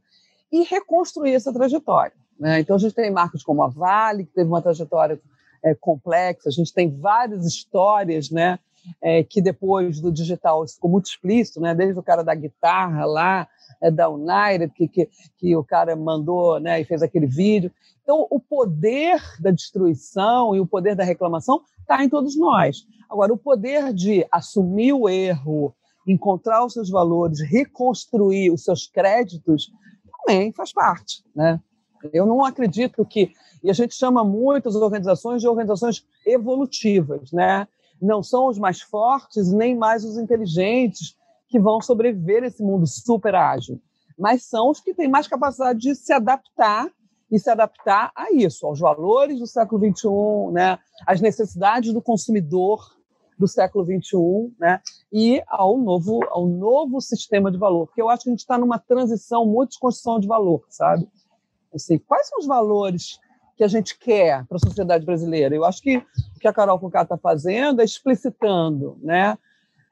e 0.51 0.63
reconstruir 0.63 1.33
essa 1.33 1.51
trajetória. 1.51 2.13
Né? 2.39 2.59
Então, 2.59 2.75
a 2.75 2.79
gente 2.79 2.93
tem 2.93 3.09
marcas 3.09 3.43
como 3.43 3.63
a 3.63 3.67
Vale, 3.67 4.25
que 4.25 4.33
teve 4.33 4.47
uma 4.47 4.61
trajetória 4.61 5.19
é, 5.63 5.75
complexa. 5.75 6.49
A 6.49 6.51
gente 6.51 6.73
tem 6.73 6.89
várias 6.99 7.45
histórias, 7.45 8.29
né? 8.29 8.59
É, 9.01 9.23
que 9.23 9.41
depois 9.41 9.99
do 9.99 10.11
digital 10.11 10.65
ficou 10.67 10.89
muito 10.89 11.07
explícito, 11.07 11.59
né? 11.59 11.75
Desde 11.75 11.99
o 11.99 12.03
cara 12.03 12.23
da 12.23 12.33
guitarra 12.33 13.05
lá, 13.05 13.47
é, 13.81 13.91
da 13.91 14.09
United, 14.09 14.73
que, 14.73 14.87
que, 14.87 15.09
que 15.37 15.55
o 15.55 15.63
cara 15.63 15.95
mandou 15.95 16.59
né, 16.59 16.81
e 16.81 16.85
fez 16.85 17.01
aquele 17.01 17.27
vídeo. 17.27 17.71
Então, 18.01 18.25
o 18.29 18.39
poder 18.39 19.21
da 19.39 19.51
destruição 19.51 20.55
e 20.55 20.59
o 20.59 20.65
poder 20.65 20.95
da 20.95 21.03
reclamação 21.03 21.61
está 21.81 22.03
em 22.03 22.09
todos 22.09 22.37
nós. 22.37 22.85
Agora, 23.09 23.33
o 23.33 23.37
poder 23.37 23.93
de 23.93 24.25
assumir 24.31 24.93
o 24.93 25.07
erro, 25.07 25.73
encontrar 26.07 26.65
os 26.65 26.73
seus 26.73 26.89
valores, 26.89 27.39
reconstruir 27.41 28.51
os 28.51 28.63
seus 28.63 28.87
créditos, 28.87 29.71
também 30.25 30.51
faz 30.53 30.73
parte. 30.73 31.23
Né? 31.35 31.59
Eu 32.13 32.25
não 32.25 32.43
acredito 32.43 33.05
que 33.05 33.31
e 33.63 33.69
a 33.69 33.73
gente 33.73 33.95
chama 33.95 34.23
muitas 34.23 34.75
organizações 34.75 35.41
de 35.41 35.47
organizações 35.47 36.05
evolutivas, 36.25 37.31
né? 37.31 37.67
Não 38.01 38.23
são 38.23 38.47
os 38.47 38.57
mais 38.57 38.81
fortes 38.81 39.51
nem 39.51 39.75
mais 39.75 40.05
os 40.05 40.17
inteligentes 40.17 41.15
que 41.47 41.59
vão 41.59 41.81
sobreviver 41.81 42.41
nesse 42.41 42.63
mundo 42.63 42.87
super 42.87 43.35
ágil, 43.35 43.81
mas 44.17 44.43
são 44.43 44.69
os 44.69 44.79
que 44.79 44.93
têm 44.93 45.09
mais 45.09 45.27
capacidade 45.27 45.79
de 45.79 45.95
se 45.95 46.13
adaptar 46.13 46.87
e 47.31 47.37
se 47.37 47.49
adaptar 47.49 48.11
a 48.15 48.31
isso, 48.31 48.65
aos 48.65 48.79
valores 48.79 49.39
do 49.39 49.47
século 49.47 49.81
XXI, 49.85 50.51
né? 50.51 50.79
às 51.05 51.21
necessidades 51.21 51.93
do 51.93 52.01
consumidor 52.01 52.95
do 53.37 53.47
século 53.47 53.85
XXI, 53.85 54.53
né? 54.59 54.81
e 55.11 55.41
ao 55.47 55.77
novo, 55.77 56.19
ao 56.29 56.45
novo 56.45 56.99
sistema 56.99 57.51
de 57.51 57.57
valor. 57.57 57.87
Porque 57.87 58.01
eu 58.01 58.09
acho 58.09 58.23
que 58.23 58.29
a 58.29 58.33
gente 58.33 58.39
está 58.39 58.57
numa 58.57 58.79
transição 58.79 59.45
muito 59.45 59.71
de 59.71 59.79
construção 59.79 60.19
de 60.19 60.27
valor, 60.27 60.65
sabe? 60.69 61.07
Assim, 61.73 61.99
quais 61.99 62.27
são 62.27 62.39
os 62.39 62.47
valores 62.47 63.19
que 63.59 63.63
a 63.65 63.67
gente 63.67 63.99
quer 63.99 64.45
para 64.45 64.55
a 64.55 64.59
sociedade 64.65 65.05
brasileira. 65.05 65.53
Eu 65.53 65.65
acho 65.65 65.81
que 65.81 65.97
o 65.97 66.39
que 66.39 66.47
a 66.47 66.53
Carol 66.53 66.79
Conká 66.79 67.01
está 67.01 67.17
fazendo 67.17 67.81
é 67.81 67.83
explicitando 67.83 68.97
né, 69.01 69.37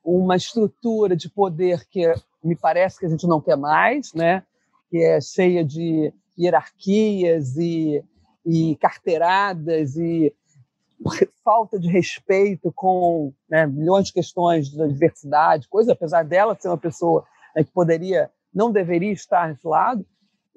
uma 0.01 0.37
estrutura 0.37 1.17
de 1.17 1.29
poder 1.29 1.85
que 1.89 2.13
me 2.41 2.55
parece 2.55 2.97
que 2.97 3.05
a 3.05 3.09
gente 3.09 3.27
não 3.27 3.41
quer 3.41 3.57
mais, 3.57 4.13
né? 4.13 4.41
que 4.89 5.03
é 5.03 5.19
cheia 5.19 5.65
de 5.65 6.13
hierarquias 6.39 7.57
e, 7.57 8.01
e 8.45 8.77
carteiradas 8.77 9.97
e 9.97 10.33
falta 11.43 11.77
de 11.77 11.89
respeito 11.89 12.71
com 12.71 13.33
né, 13.49 13.67
milhões 13.67 14.07
de 14.07 14.13
questões 14.13 14.73
da 14.73 14.87
diversidade, 14.87 15.67
coisa, 15.67 15.91
apesar 15.91 16.23
dela 16.23 16.55
ser 16.57 16.69
uma 16.69 16.77
pessoa 16.77 17.25
né, 17.53 17.65
que 17.65 17.71
poderia, 17.71 18.31
não 18.53 18.71
deveria 18.71 19.11
estar 19.11 19.49
nesse 19.49 19.67
lado. 19.67 20.05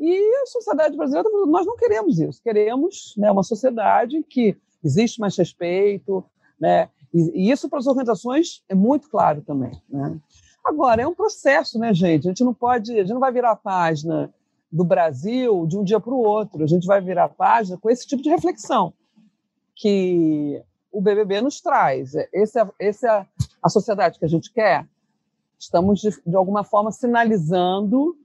E 0.00 0.36
a 0.42 0.46
sociedade 0.46 0.96
brasileira, 0.96 1.28
nós 1.46 1.66
não 1.66 1.76
queremos 1.76 2.18
isso. 2.18 2.42
Queremos 2.42 3.14
né, 3.18 3.30
uma 3.30 3.42
sociedade 3.42 4.22
que 4.22 4.56
existe 4.82 5.20
mais 5.20 5.36
respeito, 5.36 6.24
né? 6.58 6.88
E, 7.12 7.48
e, 7.48 7.50
isso 7.50 7.68
para 7.68 7.78
as 7.78 7.86
organizações 7.86 8.64
é 8.68 8.74
muito 8.74 9.10
claro 9.10 9.42
também, 9.42 9.72
né? 9.88 10.18
Agora 10.64 11.02
é 11.02 11.06
um 11.06 11.14
processo, 11.14 11.78
né, 11.78 11.92
gente? 11.92 12.26
A 12.26 12.30
gente 12.30 12.44
não 12.44 12.54
pode, 12.54 12.92
a 12.92 13.02
gente 13.02 13.12
não 13.12 13.20
vai 13.20 13.32
virar 13.32 13.50
a 13.50 13.56
página 13.56 14.32
do 14.72 14.84
Brasil 14.84 15.66
de 15.66 15.76
um 15.76 15.84
dia 15.84 16.00
para 16.00 16.14
o 16.14 16.22
outro. 16.22 16.62
A 16.62 16.66
gente 16.66 16.86
vai 16.86 17.00
virar 17.00 17.24
a 17.24 17.28
página 17.28 17.76
com 17.76 17.90
esse 17.90 18.06
tipo 18.06 18.22
de 18.22 18.30
reflexão 18.30 18.92
que 19.74 20.62
o 20.92 21.00
BBB 21.00 21.40
nos 21.40 21.60
traz. 21.60 22.14
Essa 22.32 22.60
é, 22.60 22.88
esse 22.88 23.06
é 23.06 23.26
a 23.62 23.68
sociedade 23.68 24.18
que 24.18 24.24
a 24.24 24.28
gente 24.28 24.52
quer. 24.52 24.86
Estamos, 25.58 26.00
de, 26.00 26.10
de 26.26 26.36
alguma 26.36 26.64
forma, 26.64 26.90
sinalizando. 26.90 28.16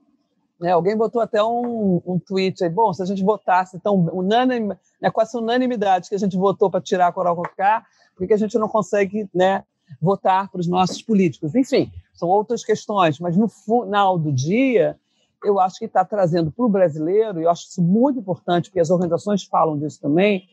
Né? 0.60 0.72
Alguém 0.72 0.96
botou 0.96 1.22
até 1.22 1.44
um, 1.44 2.02
um 2.06 2.20
tweet 2.20 2.64
aí, 2.64 2.70
bom, 2.70 2.94
se 2.94 3.02
a 3.02 3.06
gente 3.06 3.24
votasse 3.24 3.80
tão 3.80 3.96
unânime, 4.14 4.76
né, 5.02 5.12
com 5.12 5.22
essa 5.22 5.38
unanimidade 5.38 6.10
que 6.10 6.16
a 6.16 6.20
gente 6.20 6.38
votou 6.38 6.70
para 6.70 6.82
tirar 6.82 7.08
a 7.08 7.12
Coral 7.12 7.36
Cocá, 7.36 7.86
por 8.16 8.26
que 8.26 8.34
a 8.34 8.38
gente 8.38 8.58
não 8.58 8.70
consegue 8.70 9.30
né, 9.34 9.64
votar 10.02 10.50
para 10.50 10.62
os 10.62 10.68
nossos 10.68 11.02
políticos? 11.02 11.54
Enfim, 11.56 11.92
são 12.14 12.30
outras 12.30 12.64
questões, 12.64 13.20
mas 13.20 13.36
no 13.36 13.50
final 13.50 14.18
do 14.18 14.32
dia, 14.32 14.98
eu 15.44 15.60
acho 15.60 15.78
que 15.78 15.86
está 15.86 16.06
trazendo 16.06 16.52
para 16.52 16.66
o 16.66 16.70
brasileiro, 16.70 17.40
e 17.40 17.44
eu 17.44 17.50
acho 17.50 17.68
isso 17.68 17.82
muito 17.82 18.20
importante, 18.20 18.70
porque 18.70 18.80
as 18.80 18.90
organizações 18.90 19.44
falam 19.44 19.78
disso 19.78 20.00
também, 20.00 20.48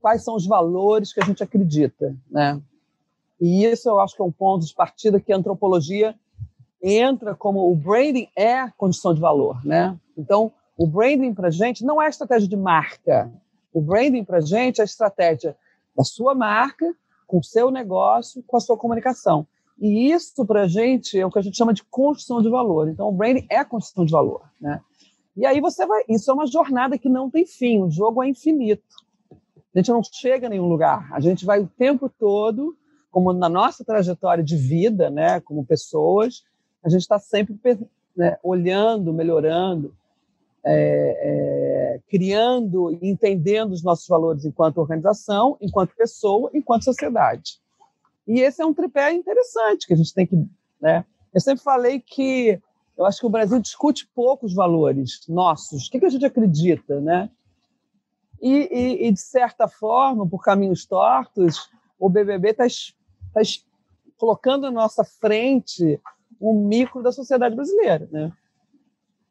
quais 0.00 0.24
são 0.24 0.34
os 0.34 0.46
valores 0.46 1.12
que 1.12 1.22
a 1.22 1.24
gente 1.24 1.42
acredita, 1.42 2.14
né? 2.30 2.60
E 3.40 3.64
isso 3.64 3.88
eu 3.88 4.00
acho 4.00 4.16
que 4.16 4.22
é 4.22 4.24
um 4.24 4.32
ponto 4.32 4.64
de 4.64 4.74
partida 4.74 5.20
que 5.20 5.32
a 5.32 5.36
antropologia 5.36 6.14
entra 6.86 7.34
como 7.34 7.70
o 7.70 7.74
branding 7.74 8.28
é 8.36 8.68
condição 8.76 9.12
de 9.12 9.20
valor, 9.20 9.64
né? 9.64 9.98
Então, 10.16 10.52
o 10.78 10.86
branding 10.86 11.34
para 11.34 11.50
gente 11.50 11.84
não 11.84 12.00
é 12.00 12.08
estratégia 12.08 12.48
de 12.48 12.56
marca. 12.56 13.30
O 13.72 13.80
branding 13.80 14.24
para 14.24 14.40
gente 14.40 14.78
é 14.78 14.82
a 14.82 14.84
estratégia 14.84 15.56
da 15.96 16.04
sua 16.04 16.34
marca, 16.34 16.94
com 17.26 17.38
o 17.38 17.44
seu 17.44 17.70
negócio, 17.70 18.42
com 18.46 18.56
a 18.56 18.60
sua 18.60 18.76
comunicação. 18.76 19.46
E 19.80 20.12
isso, 20.12 20.46
para 20.46 20.68
gente, 20.68 21.18
é 21.18 21.26
o 21.26 21.30
que 21.30 21.38
a 21.38 21.42
gente 21.42 21.56
chama 21.56 21.74
de 21.74 21.82
construção 21.82 22.40
de 22.40 22.48
valor. 22.48 22.88
Então, 22.88 23.08
o 23.08 23.12
branding 23.12 23.46
é 23.50 23.64
construção 23.64 24.04
de 24.04 24.12
valor. 24.12 24.42
Né? 24.60 24.80
E 25.36 25.44
aí 25.44 25.60
você 25.60 25.84
vai. 25.86 26.02
Isso 26.08 26.30
é 26.30 26.34
uma 26.34 26.46
jornada 26.46 26.96
que 26.96 27.08
não 27.08 27.28
tem 27.28 27.44
fim, 27.44 27.82
o 27.82 27.90
jogo 27.90 28.22
é 28.22 28.28
infinito. 28.28 28.84
A 29.74 29.78
gente 29.78 29.90
não 29.90 30.02
chega 30.02 30.46
a 30.46 30.50
nenhum 30.50 30.68
lugar. 30.68 31.12
A 31.12 31.20
gente 31.20 31.44
vai 31.44 31.60
o 31.60 31.66
tempo 31.66 32.08
todo, 32.08 32.74
como 33.10 33.32
na 33.32 33.48
nossa 33.48 33.84
trajetória 33.84 34.42
de 34.42 34.56
vida, 34.56 35.10
né, 35.10 35.40
como 35.40 35.66
pessoas, 35.66 36.44
a 36.86 36.88
gente 36.88 37.00
está 37.00 37.18
sempre 37.18 37.58
né, 38.16 38.38
olhando, 38.44 39.12
melhorando, 39.12 39.92
é, 40.64 41.96
é, 41.96 42.00
criando 42.08 42.92
e 42.92 43.10
entendendo 43.10 43.72
os 43.72 43.82
nossos 43.82 44.06
valores 44.06 44.44
enquanto 44.44 44.78
organização, 44.78 45.56
enquanto 45.60 45.96
pessoa, 45.96 46.48
enquanto 46.54 46.84
sociedade. 46.84 47.60
E 48.26 48.40
esse 48.40 48.62
é 48.62 48.66
um 48.66 48.72
tripé 48.72 49.12
interessante 49.12 49.86
que 49.86 49.94
a 49.94 49.96
gente 49.96 50.14
tem 50.14 50.26
que. 50.26 50.36
Né? 50.80 51.04
Eu 51.34 51.40
sempre 51.40 51.64
falei 51.64 52.00
que 52.00 52.60
eu 52.96 53.04
acho 53.04 53.18
que 53.18 53.26
o 53.26 53.30
Brasil 53.30 53.60
discute 53.60 54.08
pouco 54.14 54.46
os 54.46 54.54
valores 54.54 55.26
nossos. 55.28 55.88
O 55.88 55.90
que, 55.90 56.04
a 56.04 56.08
gente 56.08 56.24
acredita, 56.24 57.00
né? 57.00 57.28
E, 58.40 58.52
e, 58.52 59.08
e, 59.08 59.12
de 59.12 59.20
certa 59.20 59.66
forma, 59.66 60.26
por 60.26 60.40
caminhos 60.40 60.86
tortos, 60.86 61.68
o 61.98 62.08
BBB 62.08 62.50
está 62.50 62.64
tá 63.34 63.40
colocando 64.16 64.62
na 64.62 64.70
nossa 64.70 65.02
frente 65.04 66.00
um 66.40 66.66
micro 66.66 67.02
da 67.02 67.12
sociedade 67.12 67.54
brasileira, 67.54 68.08
né? 68.10 68.32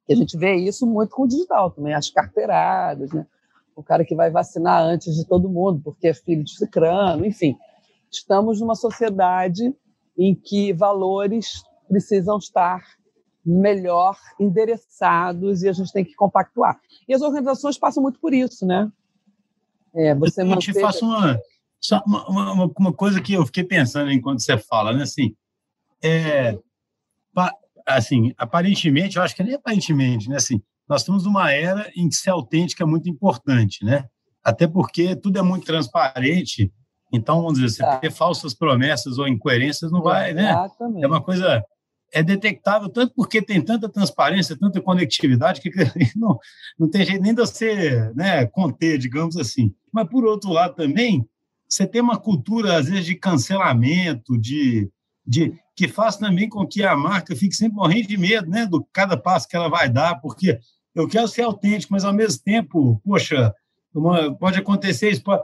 E 0.07 0.13
a 0.13 0.15
gente 0.15 0.38
vê 0.38 0.55
isso 0.55 0.85
muito 0.85 1.15
com 1.15 1.24
o 1.24 1.27
digital 1.27 1.71
também, 1.71 1.93
as 1.93 2.09
carteiradas, 2.09 3.12
né? 3.12 3.25
O 3.75 3.83
cara 3.83 4.05
que 4.05 4.15
vai 4.15 4.29
vacinar 4.29 4.81
antes 4.81 5.15
de 5.15 5.25
todo 5.25 5.50
mundo 5.50 5.81
porque 5.83 6.07
é 6.07 6.13
filho 6.13 6.43
de 6.43 6.55
cicrano, 6.55 7.25
enfim. 7.25 7.57
Estamos 8.12 8.62
numa 8.62 8.75
sociedade 8.75 9.75
em 10.17 10.33
que 10.33 10.71
valores 10.71 11.63
precisam 11.88 12.38
estar 12.38 12.83
melhor 13.45 14.17
endereçados 14.39 15.62
e 15.62 15.69
a 15.69 15.74
gente 15.74 15.91
tem 15.91 16.03
que 16.03 16.15
compactuar. 16.15 16.79
E 17.07 17.13
as 17.13 17.21
organizações 17.21 17.77
passam 17.77 18.01
muito 18.01 18.19
por 18.19 18.33
isso, 18.33 18.65
né? 18.65 18.91
É, 19.93 20.15
você 20.15 20.41
eu 20.41 20.47
manter... 20.47 20.74
te 20.74 20.81
faço 20.81 21.05
uma, 21.05 21.39
uma, 22.05 22.51
uma, 22.51 22.71
uma, 22.77 22.93
coisa 22.93 23.21
que 23.21 23.33
eu 23.33 23.45
fiquei 23.45 23.63
pensando 23.63 24.12
enquanto 24.12 24.39
você 24.39 24.57
fala, 24.57 24.93
né? 24.93 25.03
Assim, 25.03 25.35
é, 26.03 26.57
assim, 27.85 28.33
aparentemente, 28.37 29.17
eu 29.17 29.23
acho 29.23 29.35
que 29.35 29.43
nem 29.43 29.55
aparentemente, 29.55 30.29
né? 30.29 30.37
Assim, 30.37 30.61
nós 30.87 31.01
estamos 31.01 31.23
numa 31.23 31.51
era 31.51 31.91
em 31.95 32.09
que 32.09 32.15
ser 32.15 32.31
autêntico 32.31 32.81
é 32.81 32.85
muito 32.85 33.09
importante, 33.09 33.83
né? 33.83 34.05
Até 34.43 34.67
porque 34.67 35.15
tudo 35.15 35.39
é 35.39 35.41
muito 35.41 35.65
transparente, 35.65 36.71
então, 37.11 37.41
vamos 37.41 37.59
dizer, 37.59 37.69
você 37.69 37.83
tá. 37.83 37.97
ter 37.97 38.11
falsas 38.11 38.53
promessas 38.53 39.17
ou 39.17 39.27
incoerências 39.27 39.91
não 39.91 40.01
vai, 40.01 40.33
né? 40.33 40.53
É 41.01 41.07
uma 41.07 41.21
coisa 41.21 41.63
é 42.13 42.23
detectável 42.23 42.87
tanto 42.87 43.13
porque 43.13 43.41
tem 43.41 43.61
tanta 43.61 43.89
transparência, 43.89 44.57
tanta 44.57 44.81
conectividade, 44.81 45.59
que 45.59 45.69
não, 46.15 46.37
não 46.79 46.89
tem 46.89 47.05
jeito 47.05 47.21
nem 47.21 47.33
de 47.33 47.41
você 47.41 48.11
né, 48.15 48.45
conter, 48.45 48.97
digamos 48.97 49.35
assim. 49.37 49.73
Mas, 49.91 50.07
por 50.07 50.23
outro 50.25 50.51
lado, 50.51 50.75
também, 50.75 51.27
você 51.67 51.85
tem 51.85 52.01
uma 52.01 52.17
cultura, 52.17 52.77
às 52.77 52.87
vezes, 52.87 53.05
de 53.05 53.15
cancelamento, 53.15 54.37
de, 54.39 54.89
de 55.25 55.53
que 55.75 55.88
faz 55.88 56.15
também 56.15 56.48
com 56.48 56.65
que 56.65 56.84
a 56.84 56.96
marca 56.96 57.36
fique 57.36 57.55
sempre 57.55 57.75
morrendo 57.75 58.08
de 58.08 58.17
medo 58.17 58.50
né, 58.50 58.65
do 58.65 58.86
cada 58.94 59.17
passo 59.17 59.48
que 59.48 59.55
ela 59.55 59.70
vai 59.70 59.89
dar, 59.89 60.22
porque 60.22 60.60
eu 60.96 61.08
quero 61.08 61.27
ser 61.27 61.41
autêntico, 61.41 61.91
mas, 61.91 62.05
ao 62.05 62.13
mesmo 62.13 62.41
tempo, 62.41 63.01
poxa, 63.03 63.53
uma, 63.94 64.34
pode 64.34 64.58
acontecer 64.58 65.10
isso, 65.10 65.22
pode, 65.22 65.44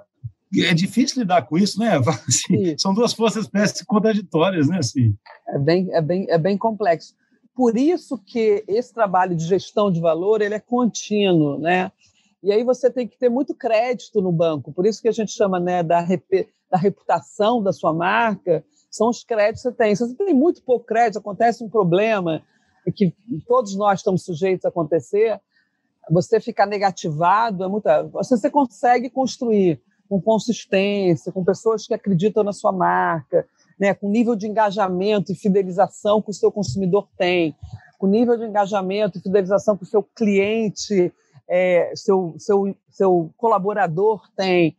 é 0.60 0.74
difícil 0.74 1.22
lidar 1.22 1.44
com 1.44 1.58
isso, 1.58 1.80
né? 1.80 1.98
Assim, 2.28 2.78
são 2.78 2.94
duas 2.94 3.14
forças 3.14 3.44
espécies 3.44 3.82
contraditórias, 3.84 4.70
né? 4.70 4.78
Assim. 4.78 5.14
É, 5.50 5.60
bem, 5.60 5.94
é, 5.94 6.02
bem, 6.02 6.26
é 6.30 6.38
bem 6.38 6.58
complexo. 6.58 7.14
Por 7.54 7.78
isso 7.78 8.18
que 8.18 8.64
esse 8.68 8.94
trabalho 8.94 9.36
de 9.36 9.46
gestão 9.46 9.92
de 9.92 10.00
valor 10.00 10.42
ele 10.42 10.56
é 10.56 10.60
contínuo, 10.60 11.60
né? 11.60 11.92
E 12.42 12.52
aí 12.52 12.64
você 12.64 12.90
tem 12.90 13.08
que 13.08 13.20
ter 13.20 13.30
muito 13.30 13.54
crédito 13.54 14.22
no 14.22 14.32
banco. 14.32 14.72
Por 14.72 14.86
isso 14.86 15.02
que 15.02 15.08
a 15.08 15.12
gente 15.12 15.32
chama 15.32 15.60
né, 15.60 15.84
da, 15.84 16.00
rep, 16.00 16.48
da 16.70 16.78
reputação 16.78 17.62
da 17.62 17.72
sua 17.72 17.94
marca, 17.94 18.64
são 18.92 19.10
os 19.10 19.24
créditos 19.24 19.64
que 19.64 19.70
você 19.70 19.76
tem. 19.76 19.96
Se 19.96 20.06
você 20.06 20.14
tem 20.14 20.34
muito 20.34 20.62
pouco 20.62 20.86
crédito, 20.86 21.20
acontece 21.20 21.64
um 21.64 21.70
problema 21.70 22.44
que 22.96 23.14
todos 23.48 23.76
nós 23.76 24.00
estamos 24.00 24.24
sujeitos 24.24 24.66
a 24.66 24.70
acontecer, 24.70 25.40
você 26.10 26.40
ficar 26.40 26.66
negativado 26.66 27.64
é 27.64 27.68
muita. 27.68 28.04
Você 28.04 28.50
consegue 28.50 29.10
construir 29.10 29.80
com 30.10 30.22
consistência, 30.22 31.32
com 31.32 31.44
pessoas 31.44 31.88
que 31.88 31.94
acreditam 31.94 32.44
na 32.44 32.52
sua 32.52 32.74
marca, 32.74 33.48
né, 33.80 33.94
com 33.94 34.10
nível 34.10 34.36
de 34.36 34.46
engajamento 34.46 35.32
e 35.32 35.36
fidelização 35.36 36.22
que 36.22 36.32
o 36.32 36.34
seu 36.34 36.52
consumidor 36.52 37.08
tem, 37.18 37.56
com 37.98 38.08
nível 38.08 38.36
de 38.36 38.44
engajamento 38.44 39.18
e 39.18 39.22
fidelização 39.22 39.78
que 39.78 39.84
o 39.84 39.88
seu 39.88 40.04
cliente, 40.04 41.14
é, 41.48 41.94
seu, 41.96 42.36
seu, 42.38 42.76
seu 42.90 43.30
colaborador 43.38 44.28
tem, 44.36 44.76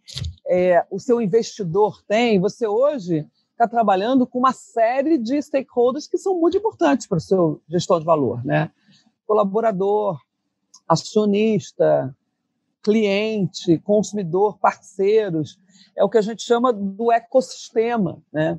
é, 0.46 0.84
o 0.90 1.00
seu 1.00 1.20
investidor 1.20 2.02
tem, 2.06 2.38
você 2.38 2.66
hoje 2.66 3.26
está 3.62 3.68
trabalhando 3.68 4.26
com 4.26 4.38
uma 4.38 4.52
série 4.52 5.16
de 5.16 5.40
stakeholders 5.40 6.08
que 6.08 6.18
são 6.18 6.38
muito 6.40 6.56
importantes 6.56 7.06
para 7.06 7.18
o 7.18 7.20
seu 7.20 7.62
gestor 7.68 8.00
de 8.00 8.06
valor, 8.06 8.44
né? 8.44 8.70
Colaborador, 9.26 10.20
acionista, 10.88 12.14
cliente, 12.82 13.78
consumidor, 13.78 14.58
parceiros, 14.58 15.58
é 15.96 16.02
o 16.02 16.08
que 16.08 16.18
a 16.18 16.22
gente 16.22 16.42
chama 16.42 16.72
do 16.72 17.12
ecossistema, 17.12 18.20
né? 18.32 18.58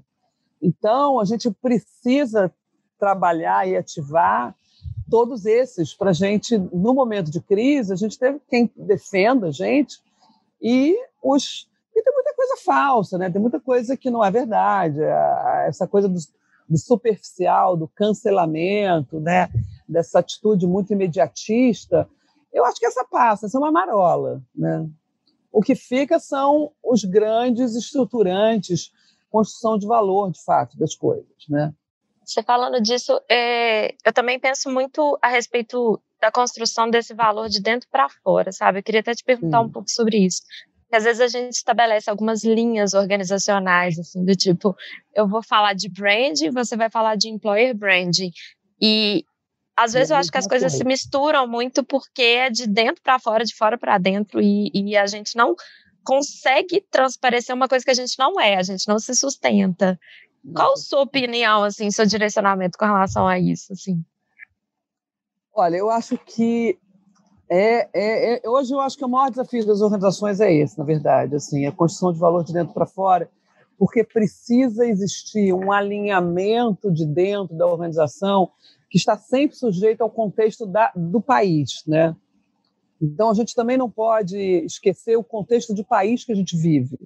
Então, 0.62 1.20
a 1.20 1.26
gente 1.26 1.52
precisa 1.52 2.54
trabalhar 2.98 3.68
e 3.68 3.76
ativar 3.76 4.56
todos 5.10 5.46
esses 5.46 5.94
para 5.94 6.12
a 6.12 6.14
gente, 6.14 6.58
no 6.58 6.94
momento 6.94 7.30
de 7.30 7.42
crise, 7.42 7.92
a 7.92 7.98
gente 7.98 8.18
teve 8.18 8.40
quem 8.50 8.72
defenda 8.78 9.48
a 9.48 9.52
gente 9.52 10.02
e 10.62 10.98
os 11.22 11.68
coisa 12.46 12.64
falsa, 12.64 13.18
né? 13.18 13.30
Tem 13.30 13.42
muita 13.42 13.60
coisa 13.60 13.98
que 13.98 14.10
não 14.10 14.24
é 14.24 14.32
verdade. 14.32 15.00
Essa 15.68 15.88
coisa 15.88 16.08
do, 16.10 16.20
do 16.70 16.78
superficial, 16.78 17.76
do 17.78 17.88
cancelamento, 17.88 19.20
né? 19.20 19.50
Dessa 19.88 20.20
atitude 20.20 20.66
muito 20.68 20.94
imediatista 20.94 22.08
eu 22.54 22.64
acho 22.66 22.80
que 22.80 22.86
essa 22.86 23.04
passa, 23.04 23.48
essa 23.48 23.58
é 23.58 23.60
uma 23.60 23.72
marola. 23.72 24.42
Né? 24.56 24.88
O 25.52 25.62
que 25.62 25.76
fica 25.76 26.20
são 26.20 26.72
os 26.84 27.04
grandes 27.04 27.76
estruturantes, 27.76 28.92
construção 29.30 29.78
de 29.78 29.88
valor, 29.88 30.32
de 30.32 30.42
fato, 30.44 30.78
das 30.78 30.96
coisas. 30.96 31.26
Né? 31.50 31.74
Você 32.24 32.44
falando 32.44 32.80
disso, 32.80 33.20
é, 33.30 33.96
eu 34.06 34.14
também 34.14 34.40
penso 34.40 34.70
muito 34.70 35.18
a 35.22 35.28
respeito 35.28 36.00
da 36.22 36.32
construção 36.32 36.90
desse 36.90 37.14
valor 37.14 37.50
de 37.50 37.60
dentro 37.60 37.90
para 37.90 38.08
fora, 38.08 38.52
sabe? 38.52 38.80
Eu 38.80 38.84
queria 38.84 39.02
até 39.02 39.14
te 39.14 39.24
perguntar 39.24 39.60
um 39.60 39.70
pouco 39.70 39.90
sobre 39.90 40.20
isso. 40.20 40.42
Às 40.96 41.04
vezes 41.04 41.22
a 41.22 41.28
gente 41.28 41.54
estabelece 41.54 42.10
algumas 42.10 42.44
linhas 42.44 42.94
organizacionais, 42.94 43.98
assim, 43.98 44.24
do 44.24 44.36
tipo, 44.36 44.76
eu 45.16 45.28
vou 45.28 45.44
falar 45.44 45.74
de 45.74 45.90
branding, 45.90 46.52
você 46.52 46.76
vai 46.76 46.90
falar 46.90 47.16
de 47.16 47.30
employer 47.30 47.76
branding. 47.76 48.32
E 48.82 49.26
às 49.76 49.94
vezes 49.94 50.12
eu 50.12 50.18
acho 50.18 50.32
que 50.32 50.38
as 50.38 50.48
coisas 50.48 50.74
se 50.74 50.84
misturam 50.84 51.48
muito 51.48 51.84
porque 51.84 52.22
é 52.22 52.50
de 52.50 52.68
dentro 52.68 53.02
para 53.02 53.20
fora, 53.20 53.44
de 53.44 53.56
fora 53.56 53.78
para 53.78 53.98
dentro, 53.98 54.40
e, 54.40 54.72
e 54.74 54.96
a 54.96 55.08
gente 55.08 55.36
não 55.36 55.56
consegue 56.04 56.86
transparecer 56.92 57.56
uma 57.56 57.68
coisa 57.68 57.84
que 57.84 57.92
a 57.92 57.96
gente 57.96 58.18
não 58.20 58.40
é, 58.40 58.56
a 58.56 58.64
gente 58.64 58.88
não 58.88 59.00
se 59.00 59.16
sustenta. 59.16 60.00
Qual 60.54 60.74
a 60.74 60.78
sua 60.78 61.02
opinião, 61.02 61.64
assim, 61.64 61.90
seu 61.90 62.06
direcionamento 62.06 62.78
com 62.78 62.86
relação 62.86 63.28
a 63.28 63.40
isso, 63.40 63.72
assim? 63.72 64.04
Olha, 65.56 65.78
eu 65.78 65.90
acho 65.90 66.18
que 66.18 66.78
é, 67.50 67.90
é, 67.94 68.46
é, 68.46 68.50
hoje 68.50 68.74
eu 68.74 68.80
acho 68.80 68.98
que 68.98 69.06
o 69.06 69.10
maior 69.10 69.30
desafio 69.30 69.66
das 69.66 69.82
organizações 69.82 70.40
é 70.40 70.54
esse, 70.54 70.78
na 70.78 70.84
verdade, 70.84 71.36
assim, 71.36 71.66
a 71.66 71.72
construção 71.72 72.14
de 72.14 72.20
valor 72.20 72.44
de 72.44 72.54
dentro 72.54 72.74
para 72.74 72.86
fora, 72.86 73.30
porque 73.78 74.04
precisa 74.04 74.86
existir 74.86 75.54
um 75.54 75.72
alinhamento 75.72 76.92
de 76.92 77.06
dentro 77.06 77.56
da 77.56 77.68
organização 77.68 78.50
que 78.90 78.98
está 78.98 79.18
sempre 79.18 79.56
sujeito 79.56 80.02
ao 80.02 80.10
contexto 80.10 80.66
da, 80.66 80.92
do 80.96 81.20
país, 81.20 81.84
né? 81.88 82.16
Então 83.02 83.30
a 83.30 83.34
gente 83.34 83.54
também 83.54 83.78
não 83.78 83.90
pode 83.90 84.38
esquecer 84.38 85.18
o 85.18 85.24
contexto 85.24 85.74
de 85.74 85.84
país 85.84 86.24
que 86.24 86.32
a 86.32 86.36
gente 86.36 86.56
vive. 86.56 86.98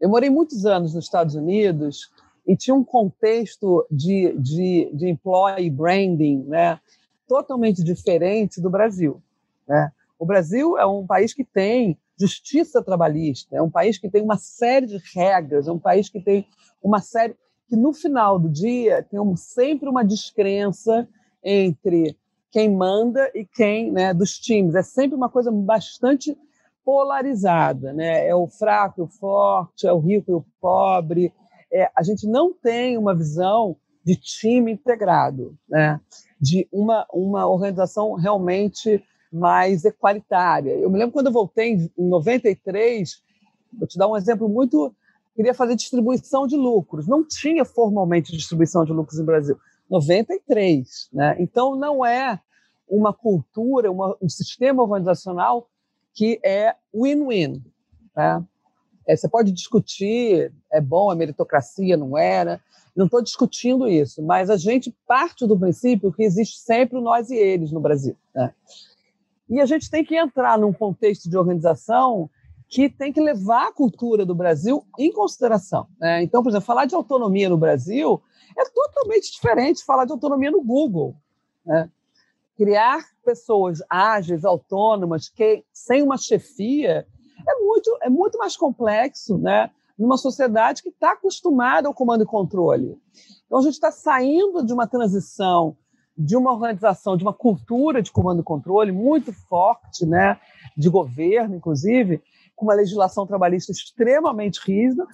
Eu 0.00 0.08
morei 0.08 0.30
muitos 0.30 0.66
anos 0.66 0.94
nos 0.94 1.04
Estados 1.04 1.34
Unidos 1.34 2.10
e 2.46 2.56
tinha 2.56 2.74
um 2.74 2.82
contexto 2.82 3.86
de, 3.90 4.34
de, 4.38 4.90
de 4.92 5.08
employee 5.08 5.70
branding, 5.70 6.44
né? 6.44 6.80
Totalmente 7.28 7.84
diferente 7.84 8.60
do 8.60 8.70
Brasil. 8.70 9.22
Né? 9.68 9.90
O 10.18 10.26
Brasil 10.26 10.76
é 10.78 10.86
um 10.86 11.06
país 11.06 11.34
que 11.34 11.44
tem 11.44 11.98
justiça 12.18 12.82
trabalhista, 12.82 13.56
é 13.56 13.62
um 13.62 13.70
país 13.70 13.98
que 13.98 14.10
tem 14.10 14.22
uma 14.22 14.36
série 14.36 14.86
de 14.86 15.00
regras, 15.14 15.68
é 15.68 15.72
um 15.72 15.78
país 15.78 16.08
que 16.08 16.20
tem 16.20 16.46
uma 16.82 17.00
série 17.00 17.36
que 17.68 17.76
no 17.76 17.92
final 17.92 18.38
do 18.38 18.48
dia 18.48 19.02
tem 19.02 19.20
um, 19.20 19.36
sempre 19.36 19.88
uma 19.88 20.04
descrença 20.04 21.06
entre 21.44 22.16
quem 22.50 22.74
manda 22.74 23.30
e 23.34 23.44
quem, 23.44 23.92
né, 23.92 24.12
dos 24.14 24.38
times. 24.38 24.74
É 24.74 24.82
sempre 24.82 25.16
uma 25.16 25.28
coisa 25.28 25.52
bastante 25.52 26.36
polarizada, 26.84 27.92
né? 27.92 28.26
É 28.26 28.34
o 28.34 28.48
fraco 28.48 29.02
e 29.02 29.04
o 29.04 29.06
forte, 29.06 29.86
é 29.86 29.92
o 29.92 29.98
rico 29.98 30.30
e 30.30 30.34
o 30.34 30.44
pobre. 30.58 31.32
É, 31.70 31.90
a 31.94 32.02
gente 32.02 32.26
não 32.26 32.54
tem 32.54 32.96
uma 32.96 33.14
visão 33.14 33.76
de 34.02 34.16
time 34.16 34.72
integrado, 34.72 35.54
né? 35.68 36.00
De 36.40 36.66
uma 36.72 37.06
uma 37.12 37.46
organização 37.46 38.14
realmente 38.14 39.04
mais 39.32 39.84
equalitária. 39.84 40.72
Eu 40.72 40.90
me 40.90 40.98
lembro 40.98 41.12
quando 41.12 41.26
eu 41.26 41.32
voltei 41.32 41.90
em 41.96 42.08
93, 42.08 43.22
vou 43.72 43.86
te 43.86 43.98
dar 43.98 44.08
um 44.08 44.16
exemplo 44.16 44.48
muito. 44.48 44.94
Queria 45.34 45.54
fazer 45.54 45.76
distribuição 45.76 46.46
de 46.46 46.56
lucros. 46.56 47.06
Não 47.06 47.24
tinha 47.24 47.64
formalmente 47.64 48.36
distribuição 48.36 48.84
de 48.84 48.92
lucros 48.92 49.18
no 49.18 49.24
Brasil. 49.24 49.56
93, 49.88 51.08
né? 51.12 51.36
Então 51.38 51.76
não 51.76 52.04
é 52.04 52.40
uma 52.88 53.12
cultura, 53.12 53.90
uma, 53.90 54.16
um 54.20 54.28
sistema 54.28 54.82
organizacional 54.82 55.68
que 56.14 56.40
é 56.44 56.74
win-win. 56.94 57.62
Né? 58.16 58.44
É, 59.06 59.16
você 59.16 59.28
pode 59.28 59.52
discutir, 59.52 60.52
é 60.70 60.80
bom, 60.80 61.10
a 61.10 61.14
meritocracia, 61.14 61.96
não 61.96 62.16
era. 62.16 62.60
Não 62.96 63.04
estou 63.04 63.22
discutindo 63.22 63.86
isso, 63.86 64.20
mas 64.22 64.50
a 64.50 64.56
gente 64.56 64.92
parte 65.06 65.46
do 65.46 65.56
princípio 65.56 66.12
que 66.12 66.24
existe 66.24 66.58
sempre 66.58 66.98
o 66.98 67.00
nós 67.00 67.30
e 67.30 67.36
eles 67.36 67.70
no 67.70 67.80
Brasil. 67.80 68.16
Né? 68.34 68.52
E 69.48 69.60
a 69.60 69.66
gente 69.66 69.90
tem 69.90 70.04
que 70.04 70.16
entrar 70.16 70.58
num 70.58 70.72
contexto 70.72 71.28
de 71.28 71.36
organização 71.36 72.28
que 72.68 72.88
tem 72.88 73.12
que 73.12 73.20
levar 73.20 73.68
a 73.68 73.72
cultura 73.72 74.26
do 74.26 74.34
Brasil 74.34 74.84
em 74.98 75.10
consideração. 75.10 75.86
Né? 75.98 76.22
Então, 76.22 76.42
por 76.42 76.50
exemplo, 76.50 76.66
falar 76.66 76.84
de 76.84 76.94
autonomia 76.94 77.48
no 77.48 77.56
Brasil 77.56 78.22
é 78.56 78.64
totalmente 78.68 79.32
diferente 79.32 79.78
de 79.78 79.84
falar 79.84 80.04
de 80.04 80.12
autonomia 80.12 80.50
no 80.50 80.62
Google. 80.62 81.16
Né? 81.64 81.90
Criar 82.56 83.06
pessoas 83.24 83.82
ágeis, 83.88 84.44
autônomas, 84.44 85.28
que 85.28 85.64
sem 85.72 86.02
uma 86.02 86.18
chefia 86.18 87.06
é 87.46 87.54
muito, 87.60 87.98
é 88.02 88.10
muito 88.10 88.36
mais 88.36 88.56
complexo, 88.56 89.38
né? 89.38 89.70
Numa 89.96 90.16
sociedade 90.16 90.82
que 90.82 90.90
está 90.90 91.12
acostumada 91.12 91.88
ao 91.88 91.94
comando 91.94 92.22
e 92.22 92.26
controle. 92.26 93.00
Então 93.46 93.58
a 93.58 93.62
gente 93.62 93.74
está 93.74 93.90
saindo 93.90 94.64
de 94.64 94.72
uma 94.72 94.86
transição 94.86 95.76
de 96.18 96.36
uma 96.36 96.52
organização, 96.52 97.16
de 97.16 97.22
uma 97.22 97.32
cultura 97.32 98.02
de 98.02 98.10
comando 98.10 98.40
e 98.40 98.44
controle 98.44 98.90
muito 98.90 99.32
forte, 99.32 100.04
né, 100.04 100.38
de 100.76 100.88
governo, 100.88 101.54
inclusive, 101.54 102.20
com 102.56 102.66
uma 102.66 102.74
legislação 102.74 103.24
trabalhista 103.24 103.70
extremamente 103.70 104.58
rígida, 104.58 105.06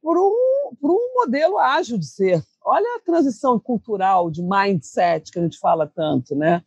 por 0.00 0.16
um, 0.16 0.76
por 0.80 0.92
um 0.92 1.14
modelo 1.14 1.58
ágil 1.58 1.98
de 1.98 2.06
ser. 2.06 2.40
Olha 2.64 2.96
a 2.96 3.04
transição 3.04 3.58
cultural, 3.58 4.30
de 4.30 4.40
mindset 4.40 5.32
que 5.32 5.38
a 5.40 5.42
gente 5.42 5.58
fala 5.58 5.90
tanto, 5.92 6.36
né? 6.36 6.62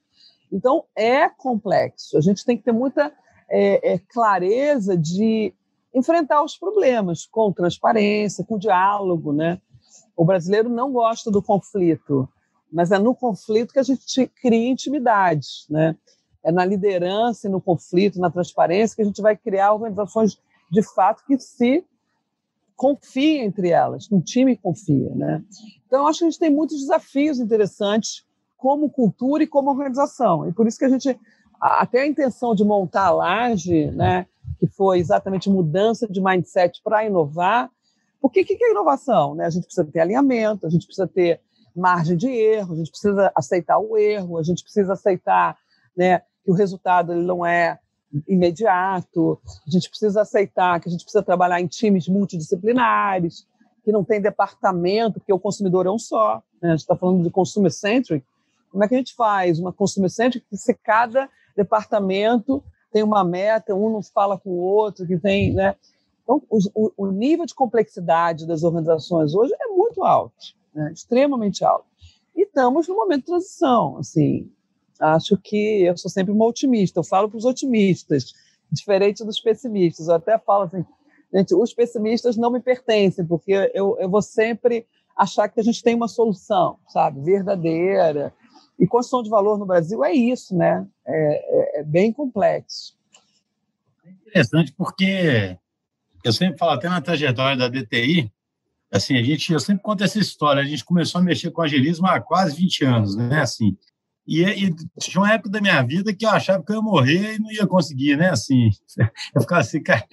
Então, 0.51 0.83
é 0.93 1.29
complexo. 1.29 2.17
A 2.17 2.21
gente 2.21 2.43
tem 2.43 2.57
que 2.57 2.63
ter 2.63 2.73
muita 2.73 3.13
é, 3.49 3.93
é, 3.93 3.99
clareza 3.99 4.97
de 4.97 5.53
enfrentar 5.95 6.43
os 6.43 6.57
problemas 6.57 7.25
com 7.25 7.53
transparência, 7.53 8.43
com 8.43 8.57
diálogo, 8.57 9.31
né? 9.31 9.61
O 10.17 10.25
brasileiro 10.25 10.67
não 10.67 10.91
gosta 10.91 11.31
do 11.31 11.41
conflito 11.41 12.27
mas 12.71 12.91
é 12.91 12.99
no 12.99 13.15
conflito 13.15 13.73
que 13.73 13.79
a 13.79 13.83
gente 13.83 14.27
cria 14.41 14.69
intimidade, 14.69 15.65
né? 15.69 15.95
É 16.43 16.51
na 16.51 16.63
liderança 16.63 17.47
e 17.47 17.51
no 17.51 17.59
conflito, 17.59 18.19
na 18.19 18.29
transparência, 18.29 18.95
que 18.95 19.01
a 19.01 19.05
gente 19.05 19.21
vai 19.21 19.35
criar 19.35 19.73
organizações 19.73 20.39
de 20.71 20.81
fato 20.81 21.23
que 21.25 21.37
se 21.39 21.83
confiem 22.75 23.43
entre 23.43 23.69
elas, 23.69 24.07
que 24.07 24.15
um 24.15 24.21
time 24.21 24.55
confia, 24.55 25.13
né? 25.15 25.43
Então, 25.85 26.07
acho 26.07 26.19
que 26.19 26.25
a 26.25 26.29
gente 26.29 26.39
tem 26.39 26.49
muitos 26.49 26.79
desafios 26.79 27.39
interessantes 27.39 28.25
como 28.55 28.89
cultura 28.89 29.43
e 29.43 29.47
como 29.47 29.69
organização. 29.69 30.47
E 30.47 30.53
por 30.53 30.67
isso 30.67 30.77
que 30.77 30.85
a 30.85 30.89
gente, 30.89 31.19
até 31.59 32.01
a 32.01 32.07
intenção 32.07 32.53
de 32.53 32.63
montar 32.63 33.07
a 33.07 33.11
Laje, 33.11 33.91
né, 33.91 34.27
que 34.59 34.67
foi 34.67 34.99
exatamente 34.99 35.49
mudança 35.49 36.07
de 36.07 36.21
mindset 36.21 36.81
para 36.83 37.05
inovar, 37.05 37.69
porque 38.21 38.41
o 38.41 38.45
que 38.45 38.57
é 38.61 38.71
inovação? 38.71 39.33
Né? 39.35 39.45
A 39.45 39.49
gente 39.49 39.63
precisa 39.63 39.85
ter 39.85 40.01
alinhamento, 40.01 40.67
a 40.67 40.69
gente 40.69 40.85
precisa 40.85 41.07
ter 41.07 41.41
margem 41.79 42.17
de 42.17 42.29
erro, 42.29 42.73
a 42.73 42.77
gente 42.77 42.91
precisa 42.91 43.31
aceitar 43.35 43.79
o 43.79 43.97
erro, 43.97 44.37
a 44.37 44.43
gente 44.43 44.63
precisa 44.63 44.93
aceitar 44.93 45.57
né, 45.95 46.19
que 46.43 46.51
o 46.51 46.53
resultado 46.53 47.13
ele 47.13 47.23
não 47.23 47.45
é 47.45 47.79
imediato, 48.27 49.39
a 49.67 49.69
gente 49.69 49.89
precisa 49.89 50.21
aceitar 50.21 50.79
que 50.79 50.89
a 50.89 50.91
gente 50.91 51.03
precisa 51.03 51.23
trabalhar 51.23 51.61
em 51.61 51.67
times 51.67 52.07
multidisciplinares, 52.07 53.47
que 53.83 53.91
não 53.91 54.03
tem 54.03 54.21
departamento, 54.21 55.19
porque 55.19 55.33
o 55.33 55.39
consumidor 55.39 55.85
é 55.85 55.91
um 55.91 55.99
só. 55.99 56.41
Né? 56.61 56.69
A 56.69 56.71
gente 56.71 56.81
está 56.81 56.95
falando 56.95 57.23
de 57.23 57.29
consumer 57.29 57.71
centric. 57.71 58.25
Como 58.71 58.83
é 58.83 58.87
que 58.87 58.95
a 58.95 58.97
gente 58.97 59.15
faz 59.15 59.59
uma 59.59 59.71
consumer 59.71 60.09
centric 60.09 60.45
que 60.49 60.57
se 60.57 60.73
cada 60.73 61.29
departamento 61.55 62.63
tem 62.91 63.03
uma 63.03 63.23
meta, 63.23 63.75
um 63.75 63.89
não 63.91 64.01
fala 64.01 64.37
com 64.37 64.49
o 64.49 64.59
outro, 64.59 65.05
que 65.05 65.17
tem, 65.17 65.53
né? 65.53 65.75
Então, 66.23 66.41
o, 66.49 66.91
o 66.97 67.07
nível 67.07 67.45
de 67.45 67.55
complexidade 67.55 68.47
das 68.47 68.63
organizações 68.63 69.33
hoje 69.33 69.53
é 69.59 69.67
muito 69.67 70.03
alto 70.03 70.58
né? 70.73 70.91
extremamente 70.93 71.63
alto. 71.63 71.85
E 72.35 72.43
estamos 72.43 72.87
no 72.87 72.95
momento 72.95 73.21
de 73.21 73.25
transição. 73.27 73.97
Assim, 73.97 74.51
acho 74.99 75.37
que 75.37 75.83
eu 75.83 75.97
sou 75.97 76.09
sempre 76.09 76.31
uma 76.31 76.45
otimista, 76.45 76.99
eu 76.99 77.03
falo 77.03 77.29
para 77.29 77.37
os 77.37 77.45
otimistas, 77.45 78.33
diferente 78.71 79.23
dos 79.23 79.39
pessimistas. 79.39 80.07
Eu 80.07 80.15
até 80.15 80.37
falo 80.37 80.63
assim, 80.63 80.85
gente, 81.33 81.55
os 81.55 81.73
pessimistas 81.73 82.37
não 82.37 82.51
me 82.51 82.59
pertencem, 82.59 83.25
porque 83.25 83.71
eu, 83.73 83.97
eu 83.99 84.09
vou 84.09 84.21
sempre 84.21 84.85
achar 85.15 85.49
que 85.49 85.59
a 85.59 85.63
gente 85.63 85.83
tem 85.83 85.95
uma 85.95 86.07
solução, 86.07 86.77
sabe, 86.87 87.21
verdadeira. 87.21 88.33
E 88.79 88.87
construção 88.87 89.21
de 89.21 89.29
valor 89.29 89.57
no 89.57 89.65
Brasil 89.65 90.03
é 90.05 90.13
isso, 90.13 90.55
né? 90.55 90.87
É, 91.05 91.77
é, 91.77 91.79
é 91.81 91.83
bem 91.83 92.13
complexo. 92.13 92.97
É 94.05 94.11
interessante 94.11 94.73
porque 94.73 95.57
eu 96.23 96.31
sempre 96.31 96.57
falo 96.57 96.71
até 96.71 96.87
na 96.87 97.01
trajetória 97.01 97.57
da 97.57 97.67
DTI, 97.67 98.31
assim, 98.91 99.17
a 99.17 99.23
gente, 99.23 99.51
eu 99.53 99.59
sempre 99.59 99.83
conto 99.83 100.03
essa 100.03 100.19
história, 100.19 100.61
a 100.61 100.65
gente 100.65 100.83
começou 100.83 101.21
a 101.21 101.23
mexer 101.23 101.51
com 101.51 101.61
agilismo 101.61 102.07
há 102.07 102.19
quase 102.19 102.55
20 102.55 102.85
anos, 102.85 103.15
né, 103.15 103.41
assim, 103.41 103.77
e, 104.27 104.43
e 104.43 104.75
tinha 104.99 105.21
uma 105.21 105.33
época 105.33 105.49
da 105.49 105.61
minha 105.61 105.81
vida 105.81 106.13
que 106.13 106.25
eu 106.25 106.29
achava 106.29 106.63
que 106.63 106.71
eu 106.71 106.77
ia 106.77 106.81
morrer 106.81 107.35
e 107.35 107.39
não 107.39 107.51
ia 107.51 107.67
conseguir, 107.67 108.17
né, 108.17 108.29
assim, 108.29 108.69
eu 109.35 109.41
ficava 109.41 109.61
assim, 109.61 109.81
cara, 109.81 110.05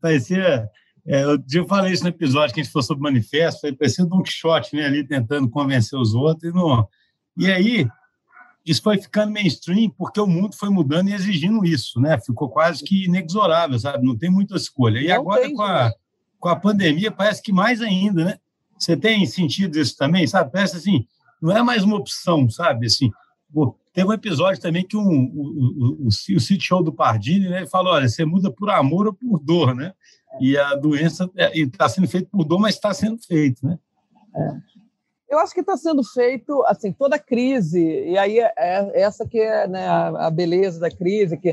parecia, 0.00 0.68
é, 1.06 1.22
eu, 1.22 1.38
eu 1.52 1.66
falei 1.66 1.92
isso 1.92 2.02
no 2.02 2.08
episódio 2.08 2.54
que 2.54 2.60
a 2.60 2.64
gente 2.64 2.72
falou 2.72 2.84
sobre 2.84 3.02
manifesto, 3.02 3.60
foi 3.60 3.72
parecia 3.72 4.04
Don 4.04 4.22
Quixote, 4.22 4.74
né, 4.74 4.84
ali 4.84 5.06
tentando 5.06 5.48
convencer 5.48 5.98
os 5.98 6.14
outros, 6.14 6.50
e, 6.50 6.54
não, 6.54 6.86
e 7.36 7.50
aí, 7.50 7.88
isso 8.64 8.82
foi 8.82 8.98
ficando 8.98 9.32
mainstream 9.32 9.88
porque 9.96 10.18
o 10.18 10.26
mundo 10.26 10.56
foi 10.56 10.68
mudando 10.68 11.08
e 11.08 11.14
exigindo 11.14 11.64
isso, 11.64 12.00
né, 12.00 12.18
ficou 12.20 12.48
quase 12.48 12.82
que 12.82 13.04
inexorável, 13.04 13.78
sabe, 13.78 14.04
não 14.04 14.18
tem 14.18 14.30
muita 14.30 14.56
escolha, 14.56 14.98
e 14.98 15.06
não 15.06 15.14
agora 15.14 15.48
com 15.52 15.62
a 15.62 15.92
com 16.38 16.48
a 16.48 16.56
pandemia 16.56 17.10
parece 17.10 17.42
que 17.42 17.52
mais 17.52 17.80
ainda, 17.80 18.24
né? 18.24 18.38
Você 18.78 18.96
tem 18.96 19.24
sentido 19.26 19.78
isso 19.78 19.96
também, 19.96 20.26
sabe? 20.26 20.52
Parece 20.52 20.76
assim, 20.76 21.06
não 21.40 21.56
é 21.56 21.62
mais 21.62 21.82
uma 21.82 21.96
opção, 21.96 22.48
sabe? 22.50 22.86
Assim, 22.86 23.10
teve 23.92 24.08
um 24.08 24.12
episódio 24.12 24.60
também 24.60 24.86
que 24.86 24.96
um, 24.96 25.02
o, 25.02 26.04
o, 26.04 26.06
o, 26.06 26.08
o 26.08 26.60
Show 26.60 26.82
do 26.82 26.92
Pardini 26.92 27.48
né, 27.48 27.66
falou: 27.66 27.94
olha, 27.94 28.08
você 28.08 28.24
muda 28.24 28.50
por 28.50 28.70
amor 28.70 29.06
ou 29.06 29.14
por 29.14 29.38
dor, 29.38 29.74
né? 29.74 29.92
E 30.40 30.56
a 30.58 30.74
doença 30.74 31.30
está 31.54 31.88
sendo 31.88 32.06
feita 32.08 32.28
por 32.30 32.44
dor, 32.44 32.58
mas 32.58 32.74
está 32.74 32.92
sendo 32.92 33.18
feito, 33.22 33.66
né? 33.66 33.78
É. 34.34 34.76
Eu 35.28 35.40
acho 35.40 35.52
que 35.52 35.60
está 35.60 35.76
sendo 35.76 36.04
feito, 36.04 36.62
assim, 36.66 36.92
toda 36.92 37.18
crise, 37.18 37.82
e 37.82 38.16
aí 38.16 38.38
é, 38.38 38.52
é 38.56 39.02
essa 39.02 39.26
que 39.26 39.40
é 39.40 39.66
né, 39.66 39.86
a, 39.88 40.26
a, 40.26 40.30
beleza 40.30 40.78
da 40.78 40.88
crise, 40.88 41.36
que 41.36 41.52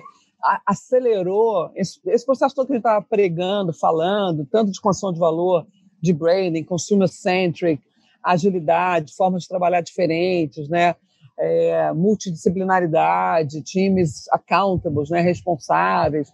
acelerou 0.65 1.71
esse, 1.75 1.99
esse, 2.05 2.25
processo 2.25 2.53
todo 2.53 2.67
que 2.67 2.73
a 2.73 2.75
gente 2.75 2.85
estava 2.85 3.05
pregando, 3.05 3.73
falando, 3.73 4.45
tanto 4.45 4.71
de 4.71 4.81
construção 4.81 5.13
de 5.13 5.19
valor, 5.19 5.65
de 6.01 6.13
branding, 6.13 6.63
consumer-centric, 6.63 7.81
agilidade, 8.21 9.15
formas 9.15 9.43
de 9.43 9.49
trabalhar 9.49 9.81
diferentes, 9.81 10.67
né? 10.67 10.95
É, 11.37 11.91
multidisciplinaridade, 11.93 13.63
times 13.63 14.27
accountables, 14.31 15.09
né, 15.09 15.19
responsáveis. 15.19 16.31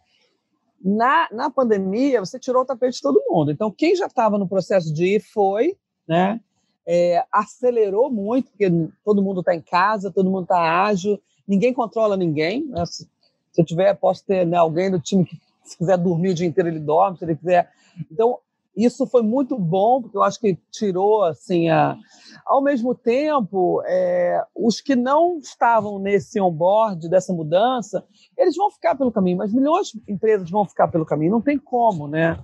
Na, 0.84 1.30
na 1.32 1.50
pandemia, 1.50 2.20
você 2.20 2.38
tirou 2.38 2.64
o 2.64 2.66
tapete 2.66 2.96
de 2.96 3.02
todo 3.02 3.24
mundo. 3.30 3.52
Então, 3.52 3.72
quem 3.72 3.96
já 3.96 4.08
estava 4.08 4.38
no 4.38 4.48
processo 4.48 4.94
de 4.94 5.16
ir 5.16 5.22
foi, 5.22 5.78
né? 6.08 6.42
é, 6.92 7.24
acelerou 7.32 8.10
muito, 8.10 8.50
porque 8.50 8.68
todo 9.06 9.22
mundo 9.22 9.42
está 9.42 9.54
em 9.54 9.62
casa, 9.62 10.12
todo 10.12 10.32
mundo 10.32 10.44
está 10.44 10.84
ágil, 10.86 11.22
ninguém 11.48 11.72
controla 11.72 12.18
ninguém. 12.18 12.66
Né? 12.66 12.84
Se, 13.52 13.62
eu 13.62 13.66
tiver, 13.66 13.94
posso 13.96 14.26
ter 14.26 14.46
né, 14.46 14.58
alguém 14.58 14.90
do 14.90 15.00
time 15.00 15.26
que, 15.26 15.40
se 15.64 15.78
quiser 15.78 15.98
dormir 15.98 16.30
o 16.30 16.34
dia 16.34 16.48
inteiro, 16.48 16.70
ele 16.70 16.80
dorme, 16.80 17.18
se 17.18 17.26
ele 17.26 17.36
quiser. 17.36 17.70
Então, 18.12 18.40
isso 18.76 19.06
foi 19.06 19.22
muito 19.22 19.58
bom, 19.58 20.02
porque 20.02 20.16
eu 20.16 20.24
acho 20.24 20.40
que 20.40 20.58
tirou, 20.72 21.24
assim, 21.24 21.70
a... 21.70 21.98
ao 22.46 22.62
mesmo 22.62 22.96
tempo, 22.96 23.82
é, 23.86 24.42
os 24.56 24.80
que 24.80 24.96
não 24.96 25.38
estavam 25.38 26.00
nesse 26.00 26.40
onboard 26.40 27.10
dessa 27.10 27.34
mudança, 27.34 28.06
eles 28.38 28.56
vão 28.56 28.72
ficar 28.72 28.96
pelo 28.96 29.12
caminho, 29.12 29.38
mas 29.38 29.54
milhões 29.54 29.88
de 29.88 30.02
empresas 30.08 30.50
vão 30.50 30.66
ficar 30.66 30.88
pelo 30.88 31.06
caminho, 31.06 31.32
não 31.32 31.42
tem 31.42 31.58
como, 31.58 32.08
né? 32.08 32.40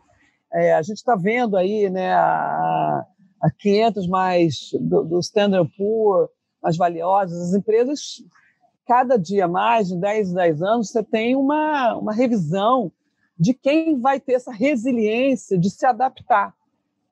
É, 0.51 0.73
a 0.73 0.81
gente 0.81 0.97
está 0.97 1.15
vendo 1.15 1.57
aí, 1.57 1.89
né, 1.89 2.13
a, 2.13 3.05
a 3.41 3.51
500 3.51 4.07
mais 4.07 4.69
do, 4.79 5.03
do 5.03 5.19
Standard 5.19 5.69
Poor, 5.77 6.29
mais 6.61 6.77
valiosas, 6.77 7.49
as 7.49 7.53
empresas, 7.53 8.23
cada 8.85 9.17
dia 9.17 9.47
mais, 9.47 9.87
de 9.87 9.97
10 9.97 10.31
em 10.31 10.33
10 10.33 10.61
anos, 10.61 10.89
você 10.89 11.03
tem 11.03 11.35
uma, 11.35 11.95
uma 11.95 12.13
revisão 12.13 12.91
de 13.37 13.53
quem 13.53 13.99
vai 13.99 14.19
ter 14.19 14.33
essa 14.33 14.51
resiliência 14.51 15.57
de 15.57 15.69
se 15.69 15.85
adaptar. 15.85 16.53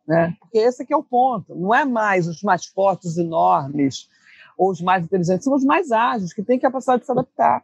Né? 0.07 0.35
Porque 0.39 0.57
esse 0.57 0.85
é 0.89 0.95
o 0.95 1.03
ponto. 1.03 1.55
Não 1.55 1.73
é 1.73 1.83
mais 1.85 2.27
os 2.27 2.41
mais 2.41 2.65
fortes, 2.65 3.17
enormes, 3.17 4.09
ou 4.57 4.69
os 4.69 4.81
mais 4.81 5.03
inteligentes, 5.03 5.43
são 5.43 5.55
os 5.55 5.63
mais 5.63 5.91
ágeis, 5.91 6.33
que 6.33 6.43
têm 6.43 6.59
capacidade 6.59 7.01
de 7.01 7.05
se 7.05 7.11
adaptar. 7.11 7.63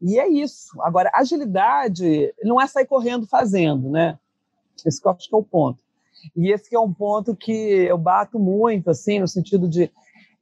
E 0.00 0.18
é 0.18 0.28
isso. 0.28 0.80
Agora, 0.82 1.10
agilidade 1.14 2.34
não 2.42 2.60
é 2.60 2.66
sair 2.66 2.86
correndo 2.86 3.26
fazendo, 3.26 3.90
né? 3.90 4.18
Esse 4.84 5.00
que 5.00 5.06
eu 5.06 5.12
acho 5.12 5.28
que 5.28 5.34
é 5.34 5.38
o 5.38 5.42
ponto. 5.42 5.78
E 6.36 6.52
esse 6.52 6.74
é 6.74 6.80
um 6.80 6.92
ponto 6.92 7.34
que 7.34 7.52
eu 7.52 7.98
bato 7.98 8.38
muito, 8.38 8.90
assim, 8.90 9.18
no 9.18 9.28
sentido 9.28 9.68
de 9.68 9.90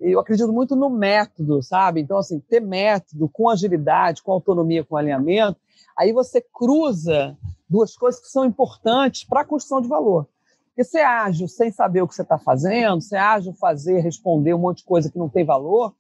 eu 0.01 0.21
acredito 0.21 0.53
muito 0.53 0.77
no 0.77 0.89
método, 0.91 1.63
sabe? 1.63 2.01
Então, 2.01 2.19
assim, 2.19 2.39
ter 2.41 2.61
método 2.61 3.29
com 3.29 3.49
agilidade, 3.49 4.23
com 4.23 4.33
autonomia, 4.33 4.85
com 4.85 4.97
alinhamento, 4.97 5.59
aí 5.97 6.13
você 6.13 6.41
cruza 6.41 7.37
duas 7.69 7.97
coisas 7.97 8.21
que 8.21 8.29
são 8.29 8.45
importantes 8.45 9.25
para 9.25 9.41
a 9.41 9.45
construção 9.45 9.81
de 9.81 9.89
valor. 9.89 10.27
Porque 10.69 10.85
ser 10.85 11.03
ágil 11.03 11.49
sem 11.49 11.73
saber 11.73 12.03
o 12.03 12.09
que 12.09 12.15
você 12.15 12.23
está 12.23 12.39
fazendo, 12.39 13.01
ser 13.01 13.17
ágil 13.17 13.53
fazer, 13.53 14.01
responder 14.01 14.55
um 14.55 14.59
monte 14.59 14.79
de 14.79 14.85
coisa 14.85 15.11
que 15.11 15.19
não 15.19 15.29
tem 15.29 15.45
valor, 15.45 15.93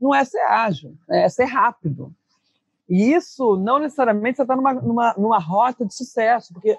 não 0.00 0.14
é 0.14 0.24
ser 0.24 0.42
ágil, 0.42 0.94
é 1.08 1.28
ser 1.28 1.44
rápido. 1.44 2.12
E 2.88 3.12
isso 3.12 3.56
não 3.56 3.78
necessariamente 3.78 4.36
você 4.36 4.42
está 4.42 4.54
numa, 4.54 4.74
numa, 4.74 5.14
numa 5.14 5.38
rota 5.38 5.84
de 5.84 5.94
sucesso, 5.94 6.52
porque 6.52 6.78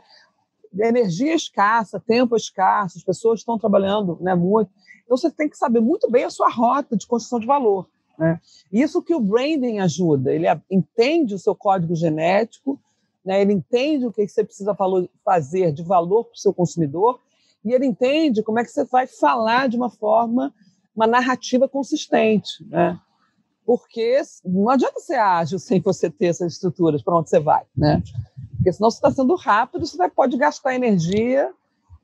energia 0.78 1.34
escassa, 1.34 2.00
tempo 2.00 2.36
escasso, 2.36 2.98
as 2.98 3.04
pessoas 3.04 3.40
estão 3.40 3.58
trabalhando 3.58 4.18
né, 4.22 4.36
muito. 4.36 4.72
Então, 5.04 5.18
você 5.18 5.32
tem 5.32 5.50
que 5.50 5.58
saber 5.58 5.80
muito 5.80 6.10
bem 6.10 6.24
a 6.24 6.30
sua 6.30 6.50
rota 6.50 6.96
de 6.96 7.08
construção 7.08 7.40
de 7.40 7.48
valor. 7.48 7.88
Né? 8.18 8.40
Isso 8.72 9.02
que 9.02 9.16
o 9.16 9.20
branding 9.20 9.80
ajuda. 9.80 10.34
Ele 10.34 10.46
entende 10.70 11.34
o 11.34 11.40
seu 11.40 11.56
código 11.56 11.96
genético, 11.96 12.80
né? 13.26 13.42
ele 13.42 13.54
entende 13.54 14.06
o 14.06 14.12
que 14.12 14.28
você 14.28 14.44
precisa 14.44 14.76
fazer 15.24 15.72
de 15.72 15.84
valor 15.84 16.26
para 16.26 16.34
o 16.34 16.40
seu 16.40 16.54
consumidor 16.54 17.20
e 17.64 17.74
ele 17.74 17.86
entende 17.86 18.44
como 18.44 18.60
é 18.60 18.64
que 18.64 18.72
você 18.72 18.86
vai 18.86 19.08
falar 19.08 19.68
de 19.68 19.78
uma 19.78 19.90
forma, 19.90 20.54
uma 20.96 21.08
narrativa 21.08 21.68
consistente. 21.68 22.64
Né? 22.68 23.00
Porque 23.66 24.22
não 24.44 24.70
adianta 24.70 25.00
ser 25.00 25.20
ágil 25.20 25.58
sem 25.58 25.80
você 25.80 26.10
ter 26.10 26.28
essas 26.28 26.54
estruturas 26.54 27.02
para 27.02 27.18
onde 27.18 27.30
você 27.30 27.40
vai. 27.40 27.64
Né? 27.76 28.02
Porque 28.60 28.74
senão 28.74 28.92
você 28.92 28.98
está 28.98 29.10
sendo 29.10 29.36
rápido, 29.36 29.86
você 29.86 29.96
vai, 29.96 30.10
pode 30.10 30.36
gastar 30.38 30.76
energia 30.76 31.52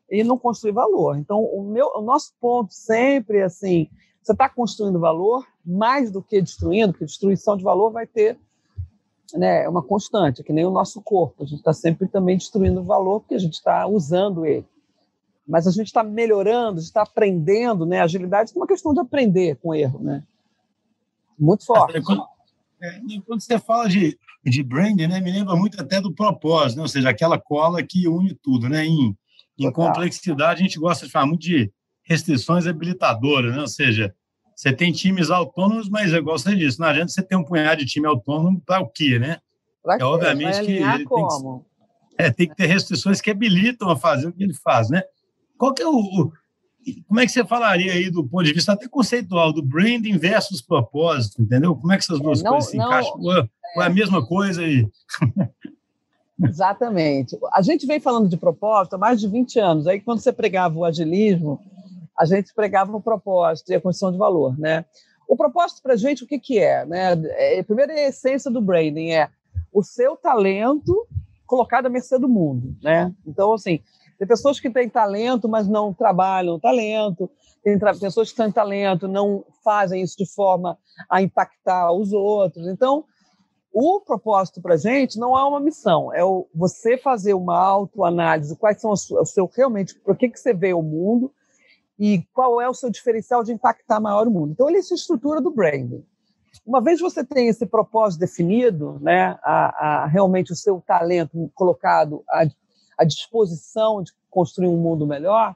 e 0.10 0.24
não 0.24 0.38
construir 0.38 0.72
valor. 0.72 1.18
Então, 1.18 1.44
o, 1.44 1.62
meu, 1.64 1.92
o 1.96 2.02
nosso 2.02 2.34
ponto 2.40 2.74
sempre 2.74 3.40
é 3.40 3.44
assim: 3.44 3.90
você 4.24 4.32
está 4.32 4.48
construindo 4.48 5.00
valor 5.00 5.46
mais 5.66 6.10
do 6.10 6.22
que 6.22 6.42
destruindo, 6.42 6.94
porque 6.94 7.06
destruição 7.06 7.58
de 7.58 7.64
valor 7.64 7.92
vai 7.92 8.08
ter 8.08 8.40
né, 9.34 9.68
uma 9.68 9.84
constante, 9.84 10.44
que 10.44 10.54
nem 10.54 10.66
o 10.66 10.72
nosso 10.72 11.02
corpo. 11.02 11.44
A 11.44 11.46
gente 11.46 11.60
está 11.60 11.74
sempre 11.74 12.08
também 12.08 12.38
destruindo 12.38 12.84
valor 12.84 13.20
porque 13.20 13.36
a 13.36 13.40
gente 13.40 13.56
está 13.56 13.86
usando 13.86 14.46
ele. 14.46 14.66
Mas 15.46 15.68
a 15.68 15.72
gente 15.72 15.88
está 15.88 16.04
melhorando, 16.04 16.78
a 16.78 16.82
gente 16.82 16.88
está 16.88 17.02
aprendendo, 17.02 17.86
né? 17.86 18.00
Agilidade 18.00 18.52
é 18.56 18.58
uma 18.58 18.66
questão 18.66 18.94
de 18.94 19.02
aprender 19.02 19.58
com 19.58 19.76
erro, 19.76 20.00
né? 20.00 20.24
Muito 21.38 21.66
forte. 21.66 22.02
Quando, 22.02 22.26
é, 22.82 23.00
quando 23.26 23.42
você 23.42 23.60
fala 23.60 23.88
de 23.88 24.18
de 24.52 24.62
branding, 24.62 25.08
né, 25.08 25.20
me 25.20 25.32
lembra 25.32 25.56
muito 25.56 25.82
até 25.82 26.00
do 26.00 26.14
propósito, 26.14 26.78
né? 26.78 26.84
ou 26.84 26.88
seja, 26.88 27.10
aquela 27.10 27.40
cola 27.40 27.82
que 27.82 28.08
une 28.08 28.34
tudo, 28.36 28.70
né? 28.70 28.86
Em, 28.86 29.18
em 29.58 29.72
complexidade, 29.72 30.62
a 30.62 30.64
gente 30.64 30.80
gosta 30.80 31.06
de 31.06 31.12
falar 31.12 31.26
muito 31.26 31.42
de 31.42 31.72
restrições 32.04 32.68
habilitadoras, 32.68 33.56
né? 33.56 33.62
Ou 33.62 33.68
seja, 33.68 34.14
você 34.56 34.72
tem 34.72 34.92
times 34.92 35.32
autônomos, 35.32 35.90
mas 35.90 36.14
é 36.14 36.18
igual 36.18 36.38
você 36.38 36.56
disse, 36.56 36.80
não 36.80 36.88
adianta 36.88 37.08
você 37.08 37.24
ter 37.24 37.36
um 37.36 37.44
punhado 37.44 37.84
de 37.84 37.88
time 37.88 38.06
autônomo 38.06 38.62
para 38.62 38.82
o 38.82 38.88
quê, 38.88 39.18
né? 39.18 39.40
Pra 39.82 39.98
é 39.98 40.04
obviamente 40.04 40.62
que 40.62 40.72
ele 40.74 41.06
tem 41.08 41.28
que, 41.28 41.66
é, 42.18 42.32
tem 42.32 42.48
que 42.48 42.56
ter 42.56 42.68
restrições 42.68 43.20
que 43.20 43.32
habilitam 43.32 43.90
a 43.90 43.98
fazer 43.98 44.28
o 44.28 44.34
que 44.34 44.44
ele 44.44 44.54
faz, 44.54 44.90
né? 44.90 45.02
Qual 45.58 45.74
que 45.74 45.82
é 45.82 45.88
o, 45.88 45.96
o 45.96 46.32
como 47.08 47.20
é 47.20 47.26
que 47.26 47.32
você 47.32 47.44
falaria 47.44 47.94
aí 47.94 48.10
do 48.10 48.24
ponto 48.24 48.44
de 48.44 48.54
vista 48.54 48.74
até 48.74 48.88
conceitual 48.88 49.52
do 49.52 49.64
branding 49.64 50.18
versus 50.18 50.62
propósito, 50.62 51.42
entendeu? 51.42 51.76
Como 51.76 51.92
é 51.92 51.98
que 51.98 52.04
essas 52.04 52.20
duas 52.20 52.44
não, 52.44 52.52
coisas 52.52 52.70
se 52.70 52.78
não, 52.78 52.86
encaixam? 52.86 53.20
Ou 53.20 53.34
é 53.34 53.86
a 53.86 53.90
mesma 53.90 54.26
coisa 54.26 54.62
aí? 54.62 54.88
Exatamente. 56.44 57.38
A 57.54 57.62
gente 57.62 57.86
vem 57.86 58.00
falando 58.00 58.28
de 58.28 58.38
propósito 58.38 58.96
há 58.96 58.98
mais 58.98 59.20
de 59.20 59.28
20 59.28 59.60
anos. 59.60 59.88
Aí, 59.88 60.02
quando 60.02 60.20
você 60.20 60.34
pregava 60.34 60.78
o 60.78 60.86
agilismo, 60.86 61.60
a 62.18 62.26
gente 62.26 62.54
pregava 62.54 62.96
o 62.96 63.02
propósito 63.02 63.72
e 63.72 63.76
a 63.76 63.82
construção 63.82 64.12
de 64.12 64.18
valor, 64.18 64.58
né? 64.60 64.86
O 65.28 65.36
propósito 65.36 65.82
para 65.82 65.94
a 65.94 65.98
gente, 65.98 66.24
o 66.24 66.28
que, 66.28 66.38
que 66.38 66.60
é? 66.60 66.86
Né? 66.86 67.14
É, 67.32 67.64
primeiro, 67.64 67.92
é 67.92 68.06
a 68.06 68.10
essência 68.10 68.52
do 68.52 68.62
branding, 68.62 69.12
é 69.12 69.30
o 69.74 69.82
seu 69.82 70.16
talento 70.16 71.08
colocado 71.46 71.88
à 71.88 71.90
mercê 71.90 72.20
do 72.20 72.30
mundo, 72.30 72.76
né? 72.82 73.14
Então, 73.26 73.54
assim, 73.54 73.80
tem 74.18 74.28
pessoas 74.28 74.60
que 74.60 74.70
têm 74.70 74.90
talento, 74.90 75.50
mas 75.50 75.68
não 75.68 75.94
trabalham 75.94 76.60
talento, 76.60 77.30
tem 77.64 77.78
pessoas 78.00 78.32
que 78.32 78.38
têm 78.38 78.52
talento, 78.52 79.08
não 79.08 79.44
fazem 79.64 80.02
isso 80.02 80.16
de 80.18 80.26
forma 80.26 80.78
a 81.10 81.22
impactar 81.22 81.92
os 81.92 82.14
outros. 82.14 82.68
Então, 82.68 83.06
o 83.74 84.00
propósito 84.00 84.62
para 84.62 84.76
a 84.76 84.78
gente 84.78 85.20
não 85.20 85.38
é 85.38 85.44
uma 85.44 85.60
missão, 85.60 86.14
é 86.14 86.24
o, 86.24 86.48
você 86.56 86.98
fazer 86.98 87.34
uma 87.34 87.58
autoanálise, 87.58 88.56
quais 88.56 88.80
são 88.80 88.92
o 88.92 89.26
seu 89.26 89.50
realmente, 89.54 89.96
por 89.96 90.16
que, 90.16 90.30
que 90.30 90.40
você 90.40 90.54
vê 90.54 90.74
o 90.74 90.82
mundo 90.82 91.32
e 92.00 92.24
qual 92.34 92.62
é 92.62 92.70
o 92.70 92.74
seu 92.74 92.90
diferencial 92.90 93.44
de 93.44 93.52
impactar 93.52 94.00
maior 94.00 94.28
o 94.28 94.32
mundo. 94.32 94.52
Então, 94.52 94.70
ele 94.70 94.78
é 94.78 94.80
essa 94.80 94.94
estrutura 94.94 95.42
do 95.42 95.52
branding. 95.52 96.06
Uma 96.66 96.82
vez 96.82 97.00
você 97.00 97.24
tem 97.24 97.48
esse 97.48 97.66
propósito 97.66 98.20
definido, 98.22 98.98
né, 99.02 99.38
a, 99.44 100.04
a 100.04 100.06
realmente 100.08 100.54
o 100.54 100.56
seu 100.56 100.82
talento 100.86 101.52
colocado 101.54 102.24
à, 102.30 102.46
à 102.98 103.04
disposição 103.04 104.02
de 104.02 104.12
construir 104.30 104.68
um 104.68 104.78
mundo 104.78 105.06
melhor, 105.06 105.56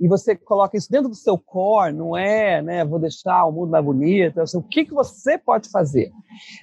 e 0.00 0.08
você 0.08 0.34
coloca 0.34 0.76
isso 0.76 0.90
dentro 0.90 1.10
do 1.10 1.14
seu 1.14 1.36
core, 1.36 1.92
não 1.92 2.16
é, 2.16 2.62
né, 2.62 2.84
vou 2.84 2.98
deixar 2.98 3.44
o 3.44 3.52
mundo 3.52 3.70
mais 3.70 3.84
bonito, 3.84 4.40
assim, 4.40 4.56
o 4.56 4.62
que, 4.62 4.86
que 4.86 4.94
você 4.94 5.36
pode 5.36 5.68
fazer? 5.68 6.10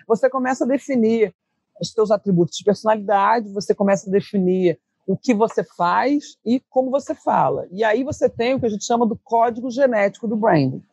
Você 0.07 0.27
começa 0.27 0.63
a 0.63 0.67
definir 0.67 1.33
os 1.79 1.91
seus 1.91 2.09
atributos 2.09 2.57
de 2.57 2.63
personalidade, 2.63 3.53
você 3.53 3.75
começa 3.75 4.09
a 4.09 4.11
definir 4.11 4.79
o 5.05 5.15
que 5.15 5.33
você 5.33 5.63
faz 5.63 6.37
e 6.43 6.59
como 6.69 6.89
você 6.89 7.13
fala. 7.13 7.67
E 7.71 7.83
aí 7.83 8.03
você 8.03 8.27
tem 8.27 8.55
o 8.55 8.59
que 8.59 8.65
a 8.65 8.69
gente 8.69 8.83
chama 8.83 9.05
do 9.05 9.15
código 9.15 9.69
genético 9.69 10.27
do 10.27 10.35
branding. 10.35 10.83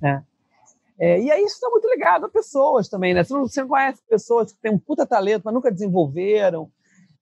Né? 0.00 0.24
É, 0.98 1.20
e 1.20 1.30
aí 1.30 1.42
isso 1.42 1.54
está 1.54 1.70
muito 1.70 1.88
ligado 1.88 2.26
a 2.26 2.28
pessoas 2.28 2.88
também, 2.88 3.14
né? 3.14 3.24
Você 3.24 3.32
você 3.34 3.60
não 3.60 3.68
conhece 3.68 4.02
pessoas 4.08 4.52
que 4.52 4.60
têm 4.60 4.72
um 4.72 4.78
puta 4.78 5.06
talento, 5.06 5.42
mas 5.44 5.54
nunca 5.54 5.70
desenvolveram, 5.70 6.70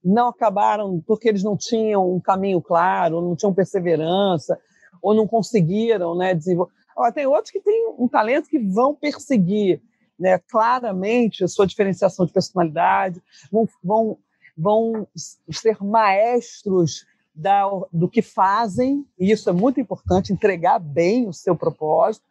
não 0.05 0.29
acabaram 0.29 1.03
porque 1.07 1.29
eles 1.29 1.43
não 1.43 1.57
tinham 1.57 2.15
um 2.15 2.21
caminho 2.21 2.61
claro, 2.61 3.21
não 3.21 3.37
tinham 3.37 3.55
perseverança, 3.55 4.59
ou 5.03 5.15
não 5.15 5.27
conseguiram 5.27 6.15
né, 6.17 6.35
desenvolver. 6.35 6.73
Agora, 6.91 7.13
tem 7.13 7.27
outros 7.27 7.51
que 7.51 7.61
têm 7.61 7.95
um 7.99 8.09
talento 8.09 8.49
que 8.49 8.59
vão 8.59 8.95
perseguir 8.95 9.81
né, 10.19 10.39
claramente 10.51 11.43
a 11.43 11.49
sua 11.49 11.67
diferenciação 11.67 12.27
de 12.27 12.33
personalidade, 12.33 13.23
vão, 13.51 13.67
vão, 13.83 14.19
vão 14.57 15.07
ser 15.51 15.83
maestros 15.83 17.07
da, 17.35 17.67
do 17.91 18.09
que 18.09 18.21
fazem, 18.21 19.07
e 19.19 19.31
isso 19.31 19.49
é 19.49 19.53
muito 19.53 19.81
importante, 19.81 20.33
entregar 20.33 20.79
bem 20.79 21.27
o 21.27 21.33
seu 21.33 21.57
propósito, 21.57 22.25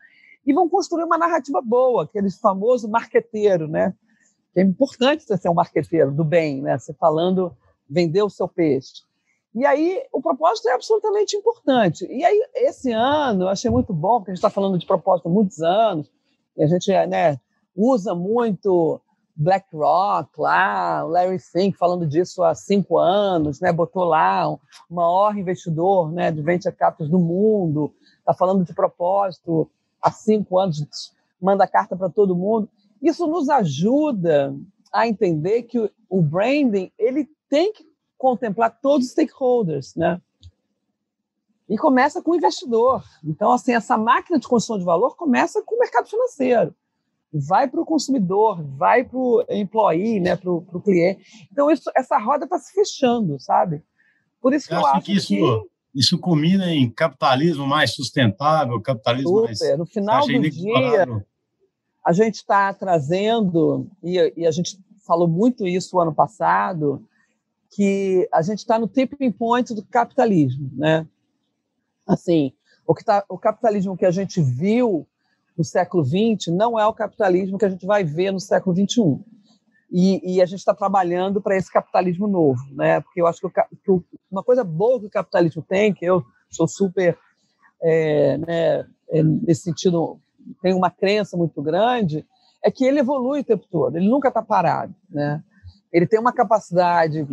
e 0.46 0.54
vão 0.54 0.70
construir 0.70 1.04
uma 1.04 1.18
narrativa 1.18 1.62
boa, 1.62 2.04
aquele 2.04 2.30
famoso 2.32 2.88
marqueteiro, 2.88 3.68
né? 3.68 3.94
É 4.56 4.62
importante 4.62 5.24
você 5.24 5.38
ser 5.38 5.50
um 5.50 5.54
marqueteiro 5.54 6.12
do 6.12 6.24
bem, 6.24 6.62
né? 6.62 6.78
Você 6.78 6.94
falando, 6.94 7.56
vender 7.90 8.24
o 8.24 8.30
seu 8.30 8.48
peixe. 8.48 9.04
E 9.54 9.66
aí, 9.66 10.04
o 10.14 10.22
propósito 10.22 10.70
é 10.70 10.74
absolutamente 10.74 11.36
importante. 11.36 12.06
E 12.06 12.24
aí, 12.24 12.50
esse 12.56 12.92
ano, 12.92 13.46
eu 13.46 13.50
achei 13.50 13.70
muito 13.70 13.94
bom, 13.94 14.20
porque 14.20 14.32
a 14.32 14.34
gente 14.34 14.40
está 14.40 14.50
falando 14.50 14.78
de 14.78 14.86
propósito 14.86 15.28
há 15.28 15.32
muitos 15.32 15.62
anos, 15.62 16.12
e 16.56 16.64
a 16.64 16.68
gente 16.68 16.92
né, 17.08 17.40
usa 17.76 18.14
muito 18.14 19.02
BlackRock 19.36 20.30
lá, 20.38 21.02
Larry 21.04 21.40
Fink 21.40 21.78
falando 21.78 22.06
disso 22.06 22.44
há 22.44 22.54
cinco 22.54 22.98
anos, 22.98 23.62
né, 23.62 23.72
botou 23.72 24.04
lá 24.04 24.50
o 24.50 24.60
maior 24.90 25.36
investidor 25.38 26.12
né, 26.12 26.30
de 26.30 26.42
venture 26.42 26.76
capital 26.76 27.08
do 27.08 27.18
mundo, 27.18 27.94
está 28.20 28.34
falando 28.34 28.66
de 28.66 28.74
propósito 28.74 29.70
há 30.02 30.12
cinco 30.12 30.60
anos, 30.60 31.14
manda 31.42 31.66
carta 31.66 31.96
para 31.96 32.10
todo 32.10 32.36
mundo. 32.36 32.70
Isso 33.02 33.28
nos 33.28 33.50
ajuda 33.50 34.56
a 34.92 35.08
entender 35.08 35.64
que 35.64 35.92
o 36.10 36.22
branding 36.22 36.92
ele 36.98 37.28
tem 37.50 37.72
que 37.72 37.88
contemplar 38.18 38.80
todos 38.82 39.08
os 39.08 39.12
stakeholders, 39.14 39.96
né? 39.96 40.22
E 41.70 41.78
começa 41.78 42.22
com 42.22 42.32
o 42.32 42.36
investidor. 42.36 43.04
Então, 43.24 43.52
assim, 43.52 43.74
essa 43.74 43.98
máquina 43.98 44.40
de 44.40 44.48
construção 44.48 44.80
de 44.80 44.84
valor 44.84 45.16
começa 45.16 45.64
com 45.64 45.76
o 45.76 45.80
mercado 45.80 46.10
financeiro. 46.10 46.76
Vai 47.32 47.68
para 47.68 47.80
o 47.80 47.86
consumidor, 47.86 48.62
vai 48.76 49.04
para 49.04 49.18
o 49.18 49.46
employee, 49.50 50.20
né, 50.20 50.36
para 50.36 50.52
o 50.52 50.82
cliente. 50.82 51.48
Então, 51.52 51.70
isso, 51.70 51.92
essa 51.96 52.18
roda 52.18 52.46
está 52.46 52.58
se 52.58 52.74
fechando, 52.74 53.40
sabe? 53.40 53.84
Por 54.42 54.52
isso 54.52 54.68
que 54.68 54.74
eu, 54.74 54.80
eu 54.80 54.86
acho 54.88 55.06
que 55.06 55.14
isso, 55.14 55.28
que... 55.28 55.70
isso 55.94 56.18
culmina 56.18 56.74
em 56.74 56.90
capitalismo 56.90 57.68
mais 57.68 57.94
sustentável, 57.94 58.82
capitalismo 58.82 59.30
Super. 59.30 59.46
mais... 59.46 59.78
No 59.78 59.86
final 59.86 60.26
do 60.26 60.50
dia, 60.50 61.26
a 62.10 62.12
gente 62.12 62.38
está 62.38 62.74
trazendo, 62.74 63.88
e, 64.02 64.34
e 64.36 64.48
a 64.48 64.50
gente 64.50 64.80
falou 65.06 65.28
muito 65.28 65.68
isso 65.68 65.96
o 65.96 66.00
ano 66.00 66.12
passado, 66.12 67.08
que 67.70 68.28
a 68.34 68.42
gente 68.42 68.58
está 68.58 68.80
no 68.80 68.88
tipping 68.88 69.32
point 69.32 69.76
do 69.76 69.86
capitalismo, 69.86 70.72
né? 70.74 71.06
Assim, 72.08 72.52
o, 72.88 72.96
que 72.96 73.06
tá, 73.06 73.24
o 73.30 73.38
capitalismo 73.38 73.96
que 73.96 74.08
a 74.08 74.12
gente 74.12 74.42
viu 74.42 75.08
no 75.56 75.64
século 75.64 76.04
XX 76.04 76.48
não 76.48 76.80
é 76.80 76.88
o 76.88 76.94
capitalismo 76.96 77.60
que 77.60 77.66
a 77.66 77.70
gente 77.70 77.86
vai 77.86 78.04
ver 78.04 78.32
no 78.32 78.40
século 78.40 78.76
XXI. 78.76 79.24
E, 79.92 80.34
e 80.34 80.42
a 80.42 80.48
gente 80.48 80.58
está 80.58 80.74
trabalhando 80.74 81.40
para 81.40 81.58
esse 81.58 81.72
capitalismo 81.72 82.28
novo, 82.28 82.64
né? 82.72 83.02
Porque 83.02 83.22
eu 83.22 83.28
acho 83.28 83.40
que, 83.40 83.46
o, 83.46 83.52
que, 84.00 84.18
uma 84.32 84.44
coisa 84.44 84.64
boa 84.64 85.00
que 85.00 85.06
o 85.06 85.12
capitalismo 85.12 85.62
tem, 85.62 85.94
que 85.94 86.06
eu 86.06 86.24
sou 86.50 86.68
super, 86.68 87.16
é, 87.84 88.36
né, 88.40 88.88
é, 89.12 89.22
nesse 89.22 89.62
sentido, 89.62 90.20
tenho 90.62 90.78
uma 90.78 90.90
crença 90.90 91.38
muito 91.38 91.62
grande, 91.62 92.26
é 92.64 92.70
que 92.70 92.86
ele 92.86 93.00
evolui 93.00 93.42
o 93.42 93.44
tempo 93.44 93.66
todo, 93.70 93.98
ele 93.98 94.10
nunca 94.10 94.28
está 94.28 94.42
parado, 94.42 94.94
né? 95.10 95.44
ele 95.92 96.06
tem 96.06 96.20
uma 96.20 96.34
capacidade, 96.34 97.26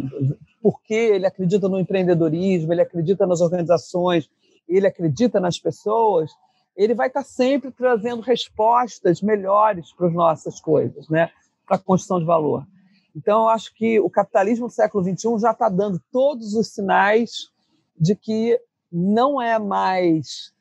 porque 0.62 0.94
ele 0.94 1.26
acredita 1.26 1.68
no 1.68 1.78
empreendedorismo, 1.78 2.72
ele 2.72 2.82
acredita 2.82 3.26
nas 3.26 3.40
organizações, 3.40 4.30
ele 4.68 4.86
acredita 4.86 5.38
nas 5.38 5.58
pessoas, 5.58 6.30
ele 6.76 6.94
vai 6.94 7.08
estar 7.08 7.22
sempre 7.22 7.70
trazendo 7.70 8.20
respostas 8.20 9.22
melhores 9.22 9.92
para 9.92 10.08
as 10.08 10.14
nossas 10.14 10.60
coisas, 10.60 11.08
né? 11.08 11.30
para 11.66 11.76
a 11.76 11.80
construção 11.80 12.18
de 12.18 12.24
valor. 12.24 12.66
Então, 13.14 13.44
eu 13.44 13.48
acho 13.48 13.74
que 13.74 13.98
o 13.98 14.10
capitalismo 14.10 14.66
do 14.66 14.72
século 14.72 15.02
XXI 15.02 15.38
já 15.40 15.50
está 15.52 15.68
dando 15.68 16.00
todos 16.12 16.54
os 16.54 16.68
sinais 16.68 17.50
de 17.98 18.14
que 18.14 18.60
não 18.92 19.40
é 19.40 19.58
mais 19.58 20.52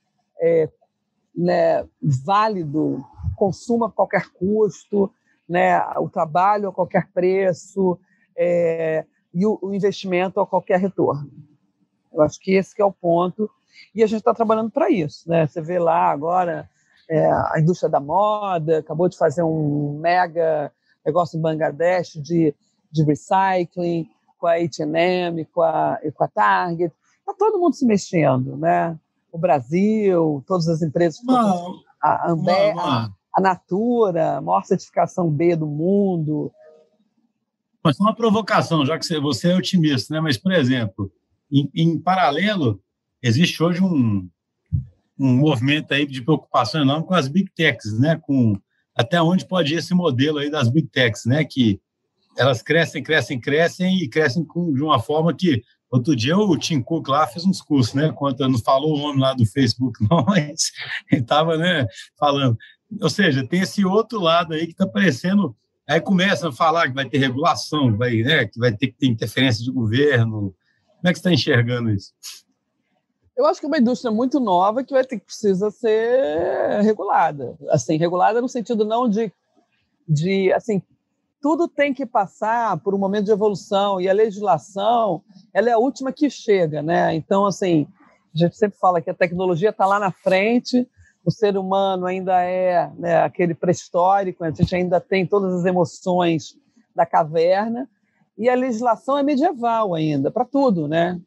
é, 0.41 0.69
né, 1.35 1.85
válido 2.01 3.03
consuma 3.35 3.87
a 3.87 3.91
qualquer 3.91 4.29
custo, 4.29 5.11
né, 5.47 5.79
o 5.97 6.09
trabalho 6.09 6.69
a 6.69 6.73
qualquer 6.73 7.09
preço 7.11 7.99
é, 8.35 9.05
e 9.33 9.45
o, 9.45 9.59
o, 9.61 9.73
investimento 9.73 10.39
a 10.39 10.47
qualquer 10.47 10.79
retorno. 10.79 11.29
Eu 12.13 12.21
acho 12.21 12.39
que 12.39 12.53
esse 12.53 12.73
que 12.73 12.81
é 12.81 12.85
o 12.85 12.91
ponto 12.91 13.49
e 13.93 14.01
a 14.01 14.07
gente 14.07 14.19
está 14.19 14.33
trabalhando 14.33 14.71
para 14.71 14.89
isso. 14.89 15.29
Né? 15.29 15.45
Você 15.45 15.61
vê 15.61 15.77
lá 15.77 16.09
agora 16.09 16.69
é, 17.09 17.25
a 17.25 17.59
indústria 17.59 17.89
da 17.89 17.99
moda 17.99 18.79
acabou 18.79 19.09
de 19.09 19.17
fazer 19.17 19.43
um 19.43 19.97
mega 19.99 20.71
negócio 21.05 21.37
em 21.37 21.41
Bangladesh 21.41 22.13
de, 22.13 22.55
de 22.91 23.03
recycling 23.03 24.09
com 24.37 24.47
a 24.47 24.53
H&M, 24.53 25.45
com 25.45 25.61
a, 25.61 25.99
com 26.13 26.23
a 26.23 26.27
Target. 26.27 26.93
Está 27.19 27.33
todo 27.33 27.59
mundo 27.59 27.75
se 27.75 27.85
mexendo, 27.85 28.57
né? 28.57 28.97
O 29.35 29.37
Brasil, 29.37 30.43
todas 30.47 30.67
as 30.69 30.81
empresas, 30.81 31.19
não, 31.25 31.75
a 32.01 32.31
Amber, 32.31 32.73
não 32.75 33.13
a 33.35 33.41
Natura, 33.41 34.39
maior 34.39 34.63
certificação 34.63 35.29
B 35.29 35.57
do 35.57 35.67
mundo. 35.67 36.51
Mas 37.83 37.99
uma 37.99 38.15
provocação, 38.15 38.85
já 38.85 38.97
que 38.97 39.19
você 39.19 39.51
é 39.51 39.55
otimista, 39.55 40.13
né? 40.13 40.21
Mas, 40.21 40.37
por 40.37 40.53
exemplo, 40.53 41.11
em, 41.51 41.69
em 41.75 41.99
paralelo, 41.99 42.81
existe 43.21 43.61
hoje 43.61 43.83
um, 43.83 44.27
um 45.19 45.35
movimento 45.35 45.93
aí 45.93 46.05
de 46.05 46.21
preocupação 46.21 46.81
enorme 46.81 47.05
com 47.05 47.13
as 47.13 47.27
big 47.27 47.51
techs, 47.53 47.99
né? 47.99 48.17
Com 48.21 48.57
até 48.95 49.21
onde 49.21 49.45
pode 49.45 49.73
ir 49.73 49.79
esse 49.79 49.93
modelo 49.93 50.37
aí 50.37 50.49
das 50.49 50.69
big 50.69 50.87
techs, 50.87 51.25
né? 51.25 51.43
Que 51.43 51.81
elas 52.37 52.61
crescem, 52.61 53.03
crescem, 53.03 53.39
crescem 53.39 53.97
e 53.97 54.07
crescem 54.07 54.45
com, 54.45 54.73
de 54.73 54.81
uma 54.81 54.99
forma 54.99 55.33
que 55.33 55.61
outro 55.89 56.15
dia 56.15 56.37
o 56.37 56.57
Tim 56.57 56.81
Cook 56.81 57.07
lá 57.07 57.25
fez 57.27 57.45
uns 57.45 57.61
cursos, 57.61 57.93
né? 57.93 58.11
Quanto 58.11 58.47
não 58.47 58.59
falou 58.59 58.95
o 58.95 59.01
nome 59.01 59.19
lá 59.19 59.33
do 59.33 59.45
Facebook, 59.45 59.99
não, 60.09 60.23
mas 60.25 60.71
ele 61.11 61.21
estava, 61.21 61.57
né? 61.57 61.85
Falando 62.17 62.57
ou 63.01 63.09
seja, 63.09 63.47
tem 63.47 63.61
esse 63.61 63.85
outro 63.85 64.19
lado 64.19 64.53
aí 64.53 64.65
que 64.65 64.71
está 64.71 64.85
aparecendo. 64.85 65.55
Aí 65.87 66.01
começa 66.01 66.49
a 66.49 66.51
falar 66.51 66.87
que 66.87 66.95
vai 66.95 67.07
ter 67.07 67.17
regulação, 67.17 67.95
vai, 67.95 68.15
né, 68.17 68.45
que 68.45 68.59
vai 68.59 68.71
ter 68.71 68.87
que 68.87 68.97
ter 68.97 69.07
interferência 69.07 69.63
de 69.63 69.71
governo. 69.71 70.55
Como 70.97 71.09
é 71.09 71.13
que 71.13 71.15
você 71.15 71.19
está 71.19 71.31
enxergando 71.31 71.91
isso? 71.91 72.13
Eu 73.37 73.45
acho 73.45 73.59
que 73.59 73.65
é 73.65 73.69
uma 73.69 73.77
indústria 73.77 74.11
muito 74.11 74.39
nova 74.39 74.83
que 74.83 74.93
vai 74.93 75.03
ter 75.03 75.19
que 75.19 75.25
precisa 75.25 75.69
ser 75.69 76.81
regulada. 76.81 77.55
Assim, 77.69 77.97
regulada 77.97 78.41
no 78.41 78.47
sentido 78.47 78.85
não 78.85 79.09
de, 79.09 79.31
de 80.07 80.51
assim, 80.53 80.81
tudo 81.45 81.67
tem 81.67 81.93
que 81.93 82.07
passar 82.07 82.75
por 82.79 82.95
um 82.95 82.97
momento 82.97 83.25
de 83.25 83.31
evolução 83.31 84.01
e 84.01 84.09
a 84.09 84.13
legislação 84.13 85.21
ela 85.53 85.69
é 85.69 85.73
a 85.73 85.77
última 85.77 86.11
que 86.11 86.27
chega, 86.27 86.81
né? 86.81 87.13
Então, 87.13 87.45
assim, 87.45 87.85
a 88.33 88.37
gente 88.39 88.57
sempre 88.57 88.79
fala 88.79 88.99
que 88.99 89.11
a 89.11 89.13
tecnologia 89.13 89.69
está 89.69 89.85
lá 89.85 89.99
na 89.99 90.09
frente, 90.09 90.89
o 91.23 91.29
ser 91.29 91.55
humano 91.55 92.07
ainda 92.07 92.41
é 92.41 92.89
né, 92.97 93.21
aquele 93.21 93.53
pré-histórico, 93.53 94.43
a 94.43 94.49
gente 94.49 94.75
ainda 94.75 94.99
tem 94.99 95.23
todas 95.23 95.53
as 95.53 95.65
emoções 95.65 96.57
da 96.95 97.05
caverna, 97.05 97.87
e 98.35 98.49
a 98.49 98.55
legislação 98.55 99.15
é 99.15 99.21
medieval 99.21 99.93
ainda, 99.93 100.31
para 100.31 100.45
tudo, 100.45 100.87
né? 100.87 101.21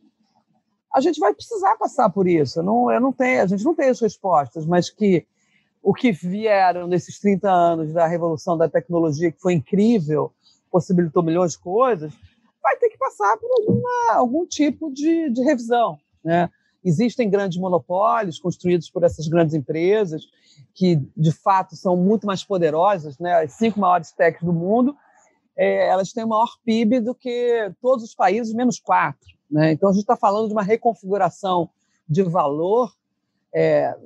A 0.92 1.00
gente 1.00 1.20
vai 1.20 1.32
precisar 1.32 1.76
passar 1.76 2.10
por 2.10 2.26
isso. 2.26 2.60
Não, 2.60 2.90
eu 2.90 3.00
não 3.00 3.12
tenho, 3.12 3.40
a 3.40 3.46
gente 3.46 3.64
não 3.64 3.72
tem 3.72 3.88
as 3.88 4.00
respostas, 4.00 4.66
mas 4.66 4.90
que 4.90 5.24
o 5.82 5.94
que 5.94 6.12
vieram 6.12 6.86
nesses 6.86 7.18
30 7.18 7.50
anos 7.50 7.92
da 7.92 8.06
revolução 8.06 8.56
da 8.56 8.68
tecnologia, 8.68 9.32
que 9.32 9.40
foi 9.40 9.54
incrível, 9.54 10.32
possibilitou 10.70 11.22
milhões 11.22 11.52
de 11.52 11.58
coisas, 11.58 12.12
vai 12.62 12.76
ter 12.76 12.90
que 12.90 12.98
passar 12.98 13.36
por 13.38 13.50
alguma, 13.58 14.14
algum 14.14 14.46
tipo 14.46 14.92
de, 14.92 15.30
de 15.30 15.42
revisão, 15.42 15.98
né? 16.24 16.50
Existem 16.84 17.28
grandes 17.28 17.58
monopólios 17.58 18.38
construídos 18.38 18.88
por 18.88 19.02
essas 19.02 19.26
grandes 19.26 19.54
empresas, 19.54 20.22
que 20.74 20.96
de 21.16 21.32
fato 21.32 21.74
são 21.74 21.96
muito 21.96 22.26
mais 22.26 22.44
poderosas, 22.44 23.18
né? 23.18 23.34
as 23.42 23.52
cinco 23.54 23.80
maiores 23.80 24.12
techs 24.12 24.42
do 24.42 24.52
mundo, 24.52 24.96
é, 25.56 25.88
elas 25.88 26.12
têm 26.12 26.24
maior 26.24 26.48
PIB 26.64 27.00
do 27.00 27.14
que 27.14 27.72
todos 27.82 28.04
os 28.04 28.14
países, 28.14 28.54
menos 28.54 28.78
quatro. 28.78 29.28
Né? 29.50 29.72
Então, 29.72 29.88
a 29.88 29.92
gente 29.92 30.02
está 30.02 30.16
falando 30.16 30.46
de 30.46 30.52
uma 30.52 30.62
reconfiguração 30.62 31.68
de 32.08 32.22
valor 32.22 32.92
é, 33.58 33.96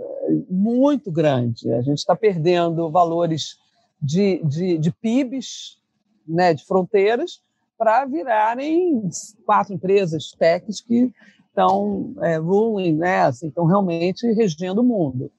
muito 0.49 1.13
grande. 1.13 1.71
A 1.75 1.83
gente 1.83 1.99
está 1.99 2.17
perdendo 2.17 2.91
valores 2.91 3.59
de, 4.01 4.41
de, 4.45 4.79
de 4.79 4.91
PIBs, 4.91 5.79
né, 6.27 6.55
de 6.55 6.65
fronteiras, 6.65 7.43
para 7.77 8.07
virarem 8.07 9.11
quatro 9.45 9.75
empresas 9.75 10.33
techs 10.39 10.81
que 10.81 11.13
estão 11.49 12.15
é, 12.23 12.37
ruling, 12.37 12.95
né? 12.95 13.23
Assim, 13.25 13.49
estão 13.49 13.67
realmente 13.67 14.27
regendo 14.33 14.81
o 14.81 14.85
mundo. 14.85 15.31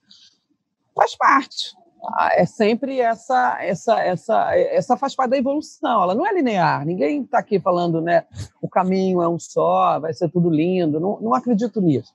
Faz 0.94 1.16
parte. 1.16 1.74
Ah, 2.06 2.32
é 2.34 2.46
sempre 2.46 3.00
essa, 3.00 3.58
essa, 3.64 4.00
essa, 4.00 4.56
essa 4.56 4.98
faz 4.98 5.16
parte 5.16 5.32
da 5.32 5.38
evolução. 5.38 6.04
Ela 6.04 6.14
não 6.14 6.28
é 6.28 6.34
linear. 6.34 6.86
Ninguém 6.86 7.24
está 7.24 7.40
aqui 7.40 7.60
falando, 7.60 8.02
né? 8.02 8.26
O 8.62 8.70
caminho 8.70 9.22
é 9.22 9.28
um 9.28 9.40
só, 9.40 10.00
vai 10.00 10.14
ser 10.14 10.30
tudo 10.30 10.50
lindo. 10.50 11.00
Não, 11.00 11.18
não 11.20 11.34
acredito 11.34 11.82
nisso. 11.82 12.14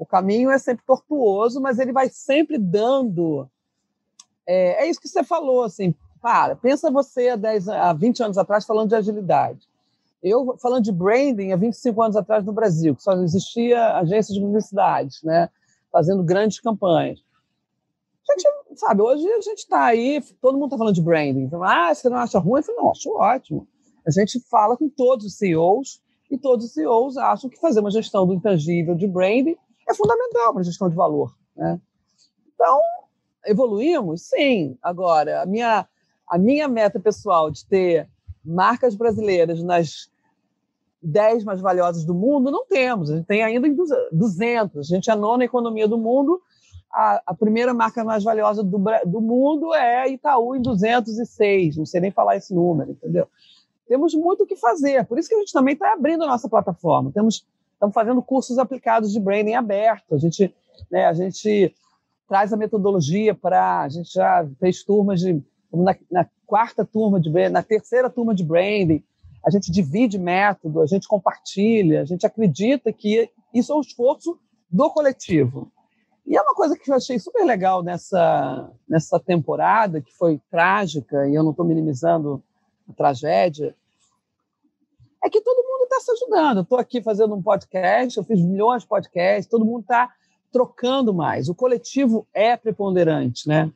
O 0.00 0.06
caminho 0.06 0.50
é 0.50 0.56
sempre 0.56 0.82
tortuoso, 0.86 1.60
mas 1.60 1.78
ele 1.78 1.92
vai 1.92 2.08
sempre 2.08 2.56
dando. 2.56 3.46
É, 4.46 4.84
é 4.84 4.88
isso 4.88 4.98
que 4.98 5.06
você 5.06 5.22
falou, 5.22 5.62
assim, 5.62 5.94
para, 6.22 6.56
pensa 6.56 6.90
você 6.90 7.28
há, 7.28 7.36
10, 7.36 7.68
há 7.68 7.92
20 7.92 8.22
anos 8.22 8.38
atrás 8.38 8.64
falando 8.64 8.88
de 8.88 8.94
agilidade. 8.94 9.68
Eu 10.22 10.56
falando 10.56 10.84
de 10.84 10.90
branding 10.90 11.52
há 11.52 11.56
25 11.56 12.02
anos 12.02 12.16
atrás 12.16 12.46
no 12.46 12.52
Brasil, 12.52 12.96
que 12.96 13.02
só 13.02 13.12
existia 13.12 13.98
agência 13.98 14.32
de 14.32 14.40
publicidade, 14.40 15.18
né, 15.22 15.50
fazendo 15.92 16.22
grandes 16.22 16.60
campanhas. 16.60 17.22
A 18.26 18.32
gente, 18.32 18.80
sabe, 18.80 19.02
hoje 19.02 19.28
a 19.28 19.40
gente 19.42 19.58
está 19.58 19.84
aí, 19.84 20.22
todo 20.40 20.54
mundo 20.54 20.68
está 20.68 20.78
falando 20.78 20.94
de 20.94 21.02
branding. 21.02 21.42
Então, 21.42 21.62
ah, 21.62 21.94
você 21.94 22.08
não 22.08 22.16
acha 22.16 22.38
ruim? 22.38 22.60
Eu 22.60 22.64
falei, 22.64 22.80
não, 22.80 22.90
acho 22.90 23.10
ótimo. 23.10 23.68
A 24.06 24.10
gente 24.10 24.40
fala 24.48 24.78
com 24.78 24.88
todos 24.88 25.26
os 25.26 25.36
CEOs 25.36 26.00
e 26.30 26.38
todos 26.38 26.64
os 26.64 26.72
CEOs 26.72 27.18
acham 27.18 27.50
que 27.50 27.60
fazer 27.60 27.80
uma 27.80 27.90
gestão 27.90 28.26
do 28.26 28.32
intangível 28.32 28.94
de 28.94 29.06
branding 29.06 29.58
é 29.90 29.94
fundamental 29.94 30.52
para 30.52 30.60
a 30.60 30.64
gestão 30.64 30.88
de 30.88 30.94
valor. 30.94 31.34
Né? 31.56 31.80
Então, 32.54 32.80
evoluímos? 33.44 34.22
Sim. 34.22 34.76
Agora, 34.82 35.42
a 35.42 35.46
minha, 35.46 35.86
a 36.26 36.38
minha 36.38 36.68
meta 36.68 37.00
pessoal 37.00 37.50
de 37.50 37.66
ter 37.66 38.08
marcas 38.44 38.94
brasileiras 38.94 39.62
nas 39.62 40.10
10 41.02 41.44
mais 41.44 41.60
valiosas 41.60 42.04
do 42.04 42.14
mundo, 42.14 42.50
não 42.50 42.66
temos. 42.66 43.10
A 43.10 43.16
gente 43.16 43.26
tem 43.26 43.42
ainda 43.42 43.68
200. 44.12 44.78
A 44.78 44.82
gente 44.82 45.10
é 45.10 45.12
a 45.12 45.16
nona 45.16 45.44
economia 45.44 45.88
do 45.88 45.98
mundo. 45.98 46.40
A, 46.92 47.22
a 47.26 47.34
primeira 47.34 47.72
marca 47.72 48.04
mais 48.04 48.24
valiosa 48.24 48.62
do, 48.62 48.78
do 49.06 49.20
mundo 49.20 49.72
é 49.74 50.08
Itaú 50.10 50.56
em 50.56 50.62
206. 50.62 51.76
Não 51.76 51.86
sei 51.86 52.00
nem 52.00 52.10
falar 52.10 52.36
esse 52.36 52.54
número, 52.54 52.90
entendeu? 52.90 53.28
Temos 53.86 54.14
muito 54.14 54.44
o 54.44 54.46
que 54.46 54.56
fazer. 54.56 55.04
Por 55.06 55.18
isso 55.18 55.28
que 55.28 55.34
a 55.34 55.38
gente 55.38 55.52
também 55.52 55.74
está 55.74 55.92
abrindo 55.92 56.24
a 56.24 56.26
nossa 56.26 56.48
plataforma. 56.48 57.10
Temos, 57.12 57.46
estamos 57.80 57.94
fazendo 57.94 58.22
cursos 58.22 58.58
aplicados 58.58 59.10
de 59.10 59.18
branding 59.18 59.54
aberto. 59.54 60.14
A 60.14 60.18
gente, 60.18 60.54
né, 60.90 61.06
a 61.06 61.14
gente 61.14 61.74
traz 62.28 62.52
a 62.52 62.56
metodologia 62.56 63.34
para. 63.34 63.80
A 63.80 63.88
gente 63.88 64.12
já 64.12 64.46
fez 64.60 64.84
turmas 64.84 65.20
de 65.20 65.42
na, 65.72 65.96
na 66.10 66.28
quarta 66.46 66.84
turma 66.84 67.18
de 67.18 67.30
branding, 67.30 67.52
na 67.52 67.62
terceira 67.62 68.10
turma 68.10 68.34
de 68.34 68.44
branding, 68.44 69.02
a 69.46 69.50
gente 69.50 69.70
divide 69.70 70.18
método, 70.18 70.82
a 70.82 70.86
gente 70.86 71.08
compartilha, 71.08 72.02
a 72.02 72.04
gente 72.04 72.26
acredita 72.26 72.92
que 72.92 73.30
isso 73.54 73.72
é 73.72 73.76
um 73.76 73.80
esforço 73.80 74.38
do 74.68 74.90
coletivo. 74.90 75.72
E 76.26 76.36
é 76.36 76.42
uma 76.42 76.54
coisa 76.54 76.76
que 76.76 76.90
eu 76.90 76.94
achei 76.94 77.18
super 77.18 77.44
legal 77.44 77.82
nessa, 77.82 78.70
nessa 78.88 79.18
temporada, 79.18 80.00
que 80.00 80.12
foi 80.12 80.40
trágica, 80.50 81.28
e 81.28 81.34
eu 81.34 81.42
não 81.42 81.52
estou 81.52 81.64
minimizando 81.64 82.42
a 82.88 82.92
tragédia, 82.92 83.74
é 85.22 85.30
que 85.30 85.40
todo 85.40 85.69
está 85.90 86.00
se 86.00 86.12
ajudando. 86.12 86.60
Estou 86.60 86.78
aqui 86.78 87.02
fazendo 87.02 87.34
um 87.34 87.42
podcast, 87.42 88.16
eu 88.16 88.24
fiz 88.24 88.40
milhões 88.40 88.82
de 88.82 88.88
podcasts, 88.88 89.46
todo 89.46 89.64
mundo 89.64 89.80
está 89.80 90.08
trocando 90.52 91.12
mais. 91.12 91.48
O 91.48 91.54
coletivo 91.54 92.26
é 92.32 92.56
preponderante, 92.56 93.48
né? 93.48 93.70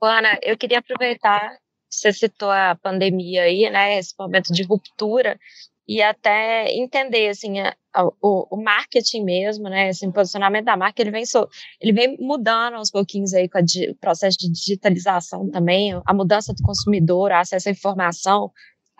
Ana, 0.00 0.38
eu 0.42 0.58
queria 0.58 0.80
aproveitar, 0.80 1.58
você 1.88 2.12
citou 2.12 2.50
a 2.50 2.74
pandemia 2.74 3.42
aí, 3.42 3.70
né, 3.70 3.98
esse 3.98 4.12
momento 4.18 4.52
de 4.52 4.64
ruptura, 4.64 5.38
e 5.86 6.00
até 6.00 6.72
entender, 6.72 7.28
assim, 7.28 7.60
a, 7.60 7.74
a, 7.92 8.06
o, 8.06 8.46
o, 8.50 8.56
marketing 8.56 9.24
mesmo, 9.24 9.68
né, 9.68 9.90
esse 9.90 10.10
posicionamento 10.10 10.64
da 10.64 10.76
marca, 10.76 11.02
ele 11.02 11.10
vem, 11.10 11.26
so, 11.26 11.48
ele 11.80 11.92
vem 11.92 12.16
mudando 12.18 12.74
aos 12.74 12.90
pouquinhos 12.90 13.34
aí 13.34 13.48
com 13.48 13.58
o 13.58 13.94
processo 14.00 14.38
de 14.38 14.50
digitalização 14.50 15.50
também, 15.50 15.92
a 16.04 16.14
mudança 16.14 16.52
do 16.52 16.62
consumidor, 16.62 17.32
acesso 17.32 17.68
à 17.68 17.72
informação, 17.72 18.50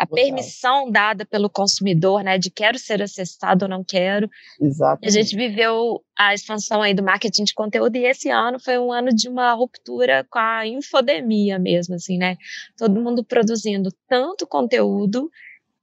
a 0.02 0.06
Total. 0.06 0.24
permissão 0.24 0.90
dada 0.90 1.24
pelo 1.24 1.48
consumidor, 1.48 2.24
né, 2.24 2.36
de 2.36 2.50
quero 2.50 2.76
ser 2.76 3.00
acessado 3.00 3.64
ou 3.64 3.68
não 3.68 3.84
quero. 3.84 4.28
Exato. 4.60 5.00
A 5.06 5.10
gente 5.10 5.36
viveu 5.36 6.02
a 6.18 6.34
expansão 6.34 6.82
aí 6.82 6.92
do 6.92 7.04
marketing 7.04 7.44
de 7.44 7.54
conteúdo 7.54 7.94
e 7.94 8.04
esse 8.04 8.28
ano 8.28 8.58
foi 8.58 8.78
um 8.78 8.92
ano 8.92 9.14
de 9.14 9.28
uma 9.28 9.52
ruptura 9.52 10.26
com 10.28 10.40
a 10.40 10.66
infodemia 10.66 11.56
mesmo, 11.56 11.94
assim, 11.94 12.18
né? 12.18 12.36
Todo 12.76 13.00
mundo 13.00 13.24
produzindo 13.24 13.90
tanto 14.08 14.44
conteúdo 14.44 15.30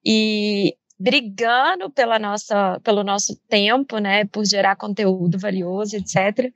e 0.05 0.75
brigando 0.99 1.89
pela 1.89 2.19
nossa, 2.19 2.77
pelo 2.83 3.05
nosso 3.05 3.37
tempo, 3.47 3.99
né, 3.99 4.25
por 4.25 4.45
gerar 4.45 4.75
conteúdo 4.75 5.39
valioso, 5.39 5.95
etc. 5.95 6.51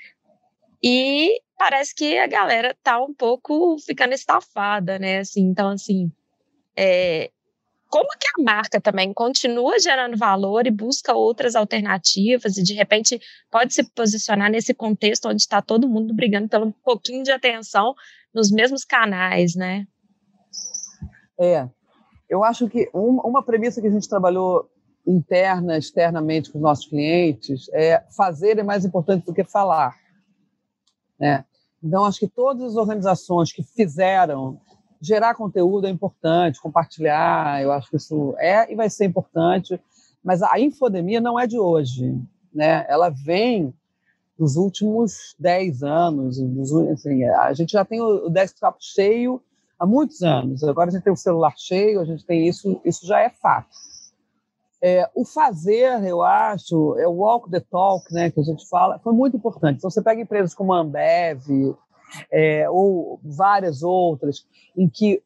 E 0.83 1.39
parece 1.57 1.95
que 1.95 2.17
a 2.19 2.27
galera 2.27 2.75
tá 2.83 3.01
um 3.01 3.13
pouco 3.13 3.77
ficando 3.79 4.13
estafada, 4.13 4.99
né, 4.99 5.19
assim, 5.19 5.43
então, 5.43 5.69
assim, 5.69 6.11
é, 6.75 7.31
como 7.93 8.09
que 8.19 8.25
a 8.39 8.43
marca 8.43 8.81
também 8.81 9.13
continua 9.13 9.77
gerando 9.77 10.17
valor 10.17 10.65
e 10.65 10.71
busca 10.71 11.13
outras 11.13 11.55
alternativas 11.55 12.57
e 12.57 12.63
de 12.63 12.73
repente 12.73 13.21
pode 13.51 13.71
se 13.71 13.83
posicionar 13.83 14.49
nesse 14.49 14.73
contexto 14.73 15.27
onde 15.27 15.43
está 15.43 15.61
todo 15.61 15.87
mundo 15.87 16.11
brigando 16.11 16.49
pelo 16.49 16.65
um 16.65 16.71
pouquinho 16.71 17.23
de 17.23 17.31
atenção 17.31 17.93
nos 18.33 18.49
mesmos 18.49 18.83
canais, 18.83 19.53
né? 19.53 19.85
É, 21.39 21.69
eu 22.27 22.43
acho 22.43 22.67
que 22.67 22.89
uma 22.95 23.43
premissa 23.43 23.79
que 23.79 23.85
a 23.85 23.91
gente 23.91 24.09
trabalhou 24.09 24.67
interna, 25.05 25.77
externamente 25.77 26.51
com 26.51 26.57
os 26.57 26.63
nossos 26.63 26.87
clientes 26.87 27.69
é 27.71 28.03
fazer 28.17 28.57
é 28.57 28.63
mais 28.63 28.83
importante 28.83 29.23
do 29.23 29.35
que 29.35 29.43
falar, 29.43 29.95
né? 31.19 31.45
Então 31.83 32.05
acho 32.05 32.21
que 32.21 32.27
todas 32.27 32.63
as 32.63 32.75
organizações 32.75 33.53
que 33.53 33.61
fizeram 33.61 34.59
gerar 35.03 35.35
conteúdo 35.35 35.85
é 35.85 35.89
importante, 35.89 36.61
compartilhar, 36.61 37.61
eu 37.61 37.71
acho 37.71 37.89
que 37.89 37.97
isso 37.97 38.33
é 38.37 38.71
e 38.71 38.75
vai 38.75 38.89
ser 38.89 39.05
importante, 39.05 39.79
mas 40.23 40.41
a 40.41 40.57
infodemia 40.59 41.19
não 41.19 41.37
é 41.37 41.45
de 41.45 41.59
hoje, 41.59 42.17
né? 42.53 42.85
Ela 42.87 43.09
vem 43.09 43.73
dos 44.39 44.55
últimos 44.55 45.35
10 45.37 45.83
anos, 45.83 46.39
dos, 46.39 46.73
assim, 46.87 47.23
a 47.25 47.53
gente 47.53 47.73
já 47.73 47.83
tem 47.83 48.01
o 48.01 48.29
desktop 48.29 48.77
cheio 48.79 49.41
há 49.77 49.85
muitos 49.85 50.23
anos, 50.23 50.63
agora 50.63 50.89
a 50.89 50.93
gente 50.93 51.03
tem 51.03 51.13
o 51.13 51.17
celular 51.17 51.53
cheio, 51.57 51.99
a 51.99 52.05
gente 52.05 52.25
tem 52.25 52.47
isso, 52.47 52.79
isso 52.85 53.05
já 53.05 53.19
é 53.19 53.29
fato. 53.29 53.75
É, 54.81 55.09
o 55.15 55.23
fazer, 55.25 56.03
eu 56.05 56.21
acho, 56.21 56.97
é 56.97 57.07
o 57.07 57.11
walk 57.11 57.49
the 57.49 57.59
talk, 57.59 58.11
né, 58.13 58.31
que 58.31 58.39
a 58.39 58.43
gente 58.43 58.67
fala, 58.67 58.99
foi 58.99 59.13
muito 59.13 59.35
importante. 59.37 59.77
Então, 59.77 59.89
você 59.89 60.01
pega 60.01 60.21
empresas 60.21 60.53
como 60.53 60.73
a 60.73 60.79
Ambev, 60.79 61.75
é, 62.31 62.69
ou 62.69 63.19
várias 63.23 63.83
outras, 63.83 64.45
em 64.75 64.89
que 64.89 65.21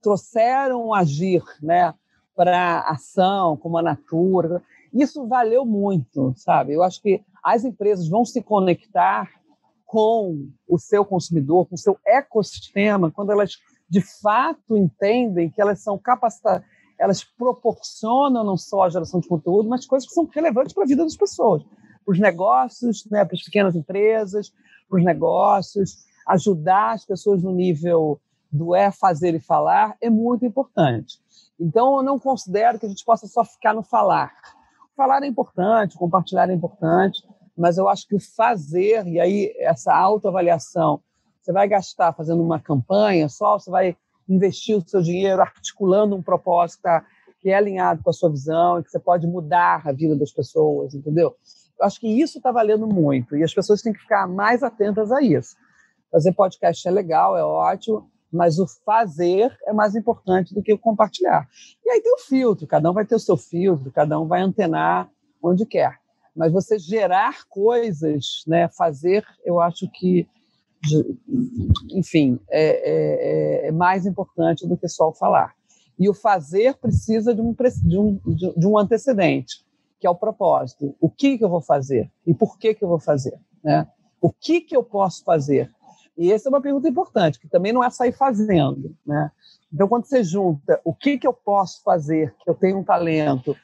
trouxeram 0.00 0.94
agir 0.94 1.42
né, 1.62 1.94
para 2.34 2.80
ação, 2.80 3.56
como 3.56 3.78
a 3.78 3.82
Natura. 3.82 4.62
Isso 4.92 5.26
valeu 5.26 5.64
muito, 5.64 6.32
sabe? 6.36 6.74
Eu 6.74 6.82
acho 6.82 7.02
que 7.02 7.22
as 7.42 7.64
empresas 7.64 8.08
vão 8.08 8.24
se 8.24 8.42
conectar 8.42 9.28
com 9.84 10.48
o 10.68 10.78
seu 10.78 11.04
consumidor, 11.04 11.66
com 11.66 11.76
o 11.76 11.78
seu 11.78 11.96
ecossistema, 12.04 13.10
quando 13.10 13.30
elas 13.30 13.52
de 13.88 14.00
fato 14.00 14.76
entendem 14.76 15.48
que 15.48 15.60
elas 15.60 15.80
são 15.80 15.96
capacitadas, 15.96 16.64
elas 16.98 17.22
proporcionam 17.22 18.42
não 18.42 18.56
só 18.56 18.82
a 18.82 18.90
geração 18.90 19.20
de 19.20 19.28
conteúdo, 19.28 19.68
mas 19.68 19.86
coisas 19.86 20.08
que 20.08 20.14
são 20.14 20.24
relevantes 20.26 20.72
para 20.72 20.84
a 20.84 20.86
vida 20.86 21.04
das 21.04 21.16
pessoas, 21.16 21.62
para 22.06 22.12
os 22.12 22.20
negócios, 22.20 23.04
né, 23.10 23.24
para 23.24 23.34
as 23.34 23.42
pequenas 23.42 23.74
empresas, 23.74 24.52
para 24.88 24.98
os 24.98 25.04
negócios, 25.04 26.06
ajudar 26.28 26.92
as 26.92 27.04
pessoas 27.04 27.42
no 27.42 27.52
nível 27.52 28.20
do 28.50 28.76
é 28.76 28.92
fazer 28.92 29.34
e 29.34 29.40
falar 29.40 29.96
é 30.00 30.08
muito 30.08 30.46
importante. 30.46 31.18
Então, 31.58 31.96
eu 31.96 32.02
não 32.04 32.18
considero 32.18 32.78
que 32.78 32.86
a 32.86 32.88
gente 32.88 33.04
possa 33.04 33.26
só 33.26 33.44
ficar 33.44 33.74
no 33.74 33.82
falar. 33.82 34.32
Falar 34.96 35.22
é 35.24 35.26
importante, 35.26 35.98
compartilhar 35.98 36.48
é 36.48 36.54
importante, 36.54 37.22
mas 37.56 37.76
eu 37.76 37.88
acho 37.88 38.06
que 38.06 38.14
o 38.14 38.20
fazer, 38.20 39.06
e 39.08 39.18
aí 39.18 39.52
essa 39.58 39.92
autoavaliação, 39.92 41.00
você 41.42 41.52
vai 41.52 41.68
gastar 41.68 42.12
fazendo 42.12 42.42
uma 42.42 42.60
campanha 42.60 43.28
só, 43.28 43.58
você 43.58 43.70
vai 43.70 43.96
investir 44.28 44.76
o 44.76 44.88
seu 44.88 45.02
dinheiro 45.02 45.40
articulando 45.40 46.14
um 46.14 46.22
propósito 46.22 46.82
que 47.40 47.50
é 47.50 47.54
alinhado 47.54 48.02
com 48.02 48.10
a 48.10 48.12
sua 48.12 48.30
visão 48.30 48.78
e 48.78 48.84
que 48.84 48.90
você 48.90 48.98
pode 48.98 49.26
mudar 49.26 49.82
a 49.86 49.92
vida 49.92 50.16
das 50.16 50.32
pessoas, 50.32 50.94
entendeu? 50.94 51.36
Acho 51.80 52.00
que 52.00 52.08
isso 52.08 52.38
está 52.38 52.50
valendo 52.50 52.86
muito 52.86 53.36
e 53.36 53.42
as 53.42 53.52
pessoas 53.52 53.82
têm 53.82 53.92
que 53.92 54.00
ficar 54.00 54.26
mais 54.26 54.62
atentas 54.62 55.12
a 55.12 55.22
isso. 55.22 55.56
Fazer 56.10 56.32
podcast 56.32 56.86
é 56.86 56.90
legal, 56.90 57.36
é 57.36 57.44
ótimo, 57.44 58.10
mas 58.32 58.58
o 58.58 58.66
fazer 58.84 59.56
é 59.66 59.72
mais 59.72 59.94
importante 59.94 60.54
do 60.54 60.62
que 60.62 60.72
o 60.72 60.78
compartilhar. 60.78 61.48
E 61.84 61.90
aí 61.90 62.00
tem 62.00 62.12
o 62.12 62.18
filtro, 62.18 62.66
cada 62.66 62.90
um 62.90 62.94
vai 62.94 63.04
ter 63.04 63.14
o 63.14 63.20
seu 63.20 63.36
filtro, 63.36 63.90
cada 63.90 64.18
um 64.18 64.26
vai 64.26 64.40
antenar 64.40 65.10
onde 65.42 65.66
quer. 65.66 65.98
Mas 66.34 66.52
você 66.52 66.78
gerar 66.78 67.44
coisas, 67.48 68.44
né, 68.46 68.68
fazer, 68.68 69.24
eu 69.44 69.60
acho 69.60 69.88
que, 69.90 70.28
enfim, 71.90 72.38
é, 72.50 73.64
é, 73.64 73.68
é 73.68 73.72
mais 73.72 74.04
importante 74.06 74.66
do 74.66 74.76
que 74.76 74.88
só 74.88 75.08
o 75.08 75.14
falar. 75.14 75.54
E 75.98 76.08
o 76.10 76.14
fazer 76.14 76.76
precisa 76.76 77.34
de 77.34 77.40
um, 77.40 77.54
de 77.54 77.98
um, 77.98 78.20
de 78.54 78.66
um 78.66 78.78
antecedente, 78.78 79.64
que 79.98 80.06
é 80.06 80.10
o 80.10 80.14
propósito. 80.14 80.94
O 81.00 81.08
que, 81.08 81.38
que 81.38 81.44
eu 81.44 81.48
vou 81.48 81.60
fazer 81.60 82.10
e 82.26 82.34
por 82.34 82.58
que, 82.58 82.74
que 82.74 82.84
eu 82.84 82.88
vou 82.88 82.98
fazer? 82.98 83.38
Né? 83.62 83.86
O 84.20 84.30
que, 84.30 84.60
que 84.60 84.76
eu 84.76 84.82
posso 84.82 85.24
fazer? 85.24 85.70
E 86.16 86.32
essa 86.32 86.48
é 86.48 86.50
uma 86.50 86.60
pergunta 86.60 86.88
importante, 86.88 87.38
que 87.38 87.48
também 87.48 87.72
não 87.72 87.84
é 87.84 87.90
sair 87.90 88.12
fazendo. 88.12 88.94
Né? 89.06 89.30
Então, 89.72 89.86
quando 89.86 90.06
você 90.06 90.24
junta 90.24 90.80
o 90.84 90.94
que, 90.94 91.18
que 91.18 91.26
eu 91.26 91.32
posso 91.32 91.82
fazer, 91.82 92.34
que 92.42 92.48
eu 92.48 92.54
tenho 92.54 92.78
um 92.78 92.84
talento, 92.84 93.54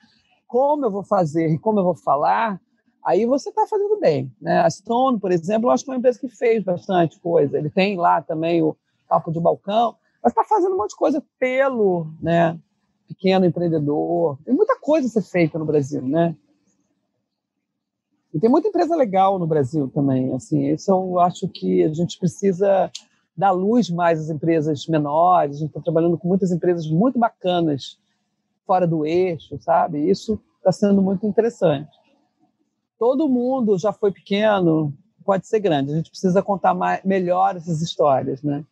como 0.47 0.85
eu 0.85 0.91
vou 0.91 1.03
fazer 1.03 1.49
e 1.49 1.59
como 1.59 1.81
eu 1.81 1.85
vou 1.85 1.95
falar, 1.95 2.61
aí 3.05 3.25
você 3.25 3.49
está 3.49 3.67
fazendo 3.67 3.99
bem. 3.99 4.31
Né? 4.41 4.61
A 4.61 4.69
Stone, 4.69 5.19
por 5.19 5.33
exemplo, 5.33 5.69
eu 5.69 5.73
acho 5.73 5.85
que 5.85 5.91
é 5.91 5.95
uma 5.95 5.99
empresa 5.99 6.21
que 6.21 6.29
fez 6.29 6.63
bastante 6.63 7.19
coisa. 7.21 7.57
Ele 7.57 7.71
tem 7.71 7.97
lá 7.97 8.21
também 8.21 8.63
o 8.63 8.77
papo 9.09 9.33
de 9.33 9.41
balcão, 9.41 9.97
mas 10.23 10.33
está 10.33 10.45
fazendo 10.45 10.75
um 10.75 10.79
monte 10.79 10.91
de 10.91 10.97
coisa 10.97 11.25
pelo 11.39 12.13
né, 12.21 12.59
pequeno 13.15 13.47
empreendedor. 13.47 14.39
Tem 14.45 14.55
muita 14.55 14.79
coisa 14.81 15.07
a 15.07 15.11
ser 15.11 15.23
feita 15.23 15.59
no 15.59 15.65
Brasil, 15.65 16.03
né? 16.03 16.37
E 18.33 18.41
tem 18.41 18.49
muita 18.49 18.69
empresa 18.69 18.97
legal 18.97 19.39
no 19.39 19.47
Brasil 19.47 19.89
também. 19.89 20.33
Assim, 20.33 20.67
isso 20.69 20.91
eu 20.91 21.19
acho 21.21 21.47
que 21.49 21.83
a 21.85 21.93
gente 21.93 22.19
precisa 22.19 22.91
dar 23.37 23.51
luz 23.51 23.91
mais 23.91 24.21
às 24.21 24.31
empresas 24.31 24.87
menores. 24.87 25.57
A 25.57 25.59
gente 25.61 25.69
está 25.69 25.81
trabalhando 25.81 26.17
com 26.17 26.29
muitas 26.29 26.51
empresas 26.51 26.89
muito 26.91 27.19
bacanas 27.19 27.99
fora 28.67 28.87
do 28.87 29.05
eixo, 29.05 29.59
sabe? 29.61 30.09
Isso 30.09 30.41
está 30.59 30.73
sendo 30.73 31.03
muito 31.03 31.27
interessante. 31.27 31.91
Todo 32.99 33.29
mundo 33.29 33.77
já 33.77 33.93
foi 33.93 34.13
pequeno, 34.13 34.95
pode 35.25 35.47
ser 35.47 35.61
grande. 35.61 35.93
A 35.93 35.97
gente 35.97 36.11
precisa 36.11 36.43
contar 36.43 36.73
mais, 36.73 37.05
melhor 37.05 37.57
essas 37.57 37.83
histórias, 37.83 38.43
né? 38.43 38.65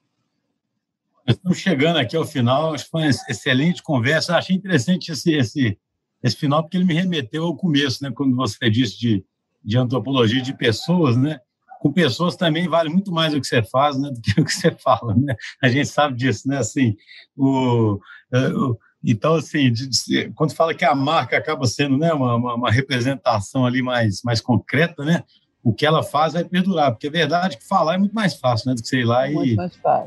Estamos 1.26 1.58
chegando 1.58 1.98
aqui 1.98 2.16
ao 2.16 2.24
final. 2.24 2.74
Acho 2.74 2.84
que 2.84 2.90
foi 2.90 3.02
uma 3.02 3.10
excelente 3.10 3.82
conversa. 3.82 4.36
Achei 4.36 4.56
interessante 4.56 5.12
esse, 5.12 5.32
esse, 5.32 5.78
esse 6.22 6.36
final, 6.36 6.62
porque 6.62 6.76
ele 6.76 6.84
me 6.84 6.94
remeteu 6.94 7.44
ao 7.44 7.56
começo, 7.56 8.02
né? 8.02 8.10
Quando 8.14 8.34
você 8.34 8.70
disse 8.70 8.98
de 8.98 9.24
de 9.62 9.78
antropologia 9.78 10.42
de 10.42 10.54
pessoas, 10.54 11.16
né? 11.16 11.38
Com 11.80 11.92
pessoas 11.92 12.36
também 12.36 12.68
vale 12.68 12.90
muito 12.90 13.12
mais 13.12 13.32
o 13.32 13.40
que 13.40 13.46
você 13.46 13.62
faz, 13.62 13.98
né, 13.98 14.10
do 14.12 14.20
que 14.20 14.40
o 14.40 14.44
que 14.44 14.52
você 14.52 14.70
fala, 14.70 15.14
né? 15.14 15.34
A 15.62 15.68
gente 15.68 15.88
sabe 15.88 16.16
disso, 16.16 16.48
né? 16.48 16.58
Assim, 16.58 16.96
o, 17.36 17.98
é, 18.32 18.48
o 18.48 18.78
então, 19.02 19.36
assim, 19.36 19.72
de, 19.72 19.88
de, 19.88 20.30
quando 20.32 20.54
fala 20.54 20.74
que 20.74 20.84
a 20.84 20.94
marca 20.94 21.38
acaba 21.38 21.66
sendo 21.66 21.96
né, 21.96 22.12
uma, 22.12 22.36
uma, 22.36 22.70
representação 22.70 23.64
ali 23.64 23.80
mais, 23.80 24.20
mais 24.22 24.42
concreta, 24.42 25.02
né? 25.06 25.24
O 25.62 25.72
que 25.72 25.84
ela 25.84 26.02
faz 26.02 26.32
vai 26.32 26.44
perdurar, 26.44 26.90
porque 26.90 27.08
é 27.08 27.10
verdade 27.10 27.58
que 27.58 27.64
falar 27.66 27.94
é 27.94 27.98
muito 27.98 28.14
mais 28.14 28.34
fácil, 28.34 28.68
né? 28.68 28.74
Do 28.74 28.82
que 28.82 28.88
sei 28.88 29.04
lá 29.04 29.28
e, 29.28 29.56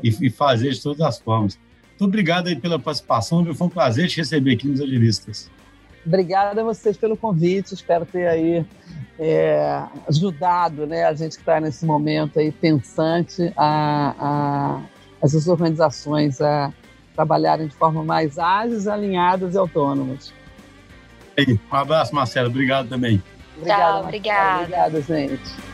e, 0.02 0.26
e, 0.26 0.30
fazer 0.30 0.70
de 0.70 0.82
todas 0.82 1.00
as 1.00 1.18
formas. 1.20 1.58
Muito 1.90 2.04
obrigado 2.06 2.48
aí 2.48 2.56
pela 2.56 2.78
participação, 2.78 3.44
foi 3.54 3.66
um 3.66 3.70
prazer 3.70 4.08
te 4.08 4.16
receber 4.16 4.54
aqui 4.54 4.66
nos 4.66 4.80
Agilistas. 4.80 5.48
Obrigada 6.04 6.60
a 6.60 6.64
vocês 6.64 6.96
pelo 6.96 7.16
convite, 7.16 7.72
espero 7.72 8.04
ter 8.04 8.26
aí 8.26 8.66
é, 9.18 9.82
ajudado 10.08 10.86
né, 10.86 11.04
a 11.04 11.14
gente 11.14 11.36
que 11.36 11.42
está 11.42 11.60
nesse 11.60 11.86
momento 11.86 12.38
aí 12.38 12.50
pensante 12.50 13.52
a, 13.56 14.14
a, 14.18 14.80
essas 15.22 15.46
organizações 15.46 16.40
a 16.40 16.72
trabalharem 17.14 17.68
de 17.68 17.74
forma 17.74 18.02
mais 18.02 18.38
ágeis, 18.38 18.88
alinhadas 18.88 19.54
e 19.54 19.58
autônomas. 19.58 20.32
Um 21.38 21.76
abraço, 21.76 22.14
Marcelo. 22.14 22.48
Obrigado 22.48 22.88
também. 22.88 23.22
Obrigada, 23.56 23.92
Tchau, 23.92 24.02
obrigada. 24.02 24.62
Obrigada, 24.62 25.00
gente. 25.02 25.73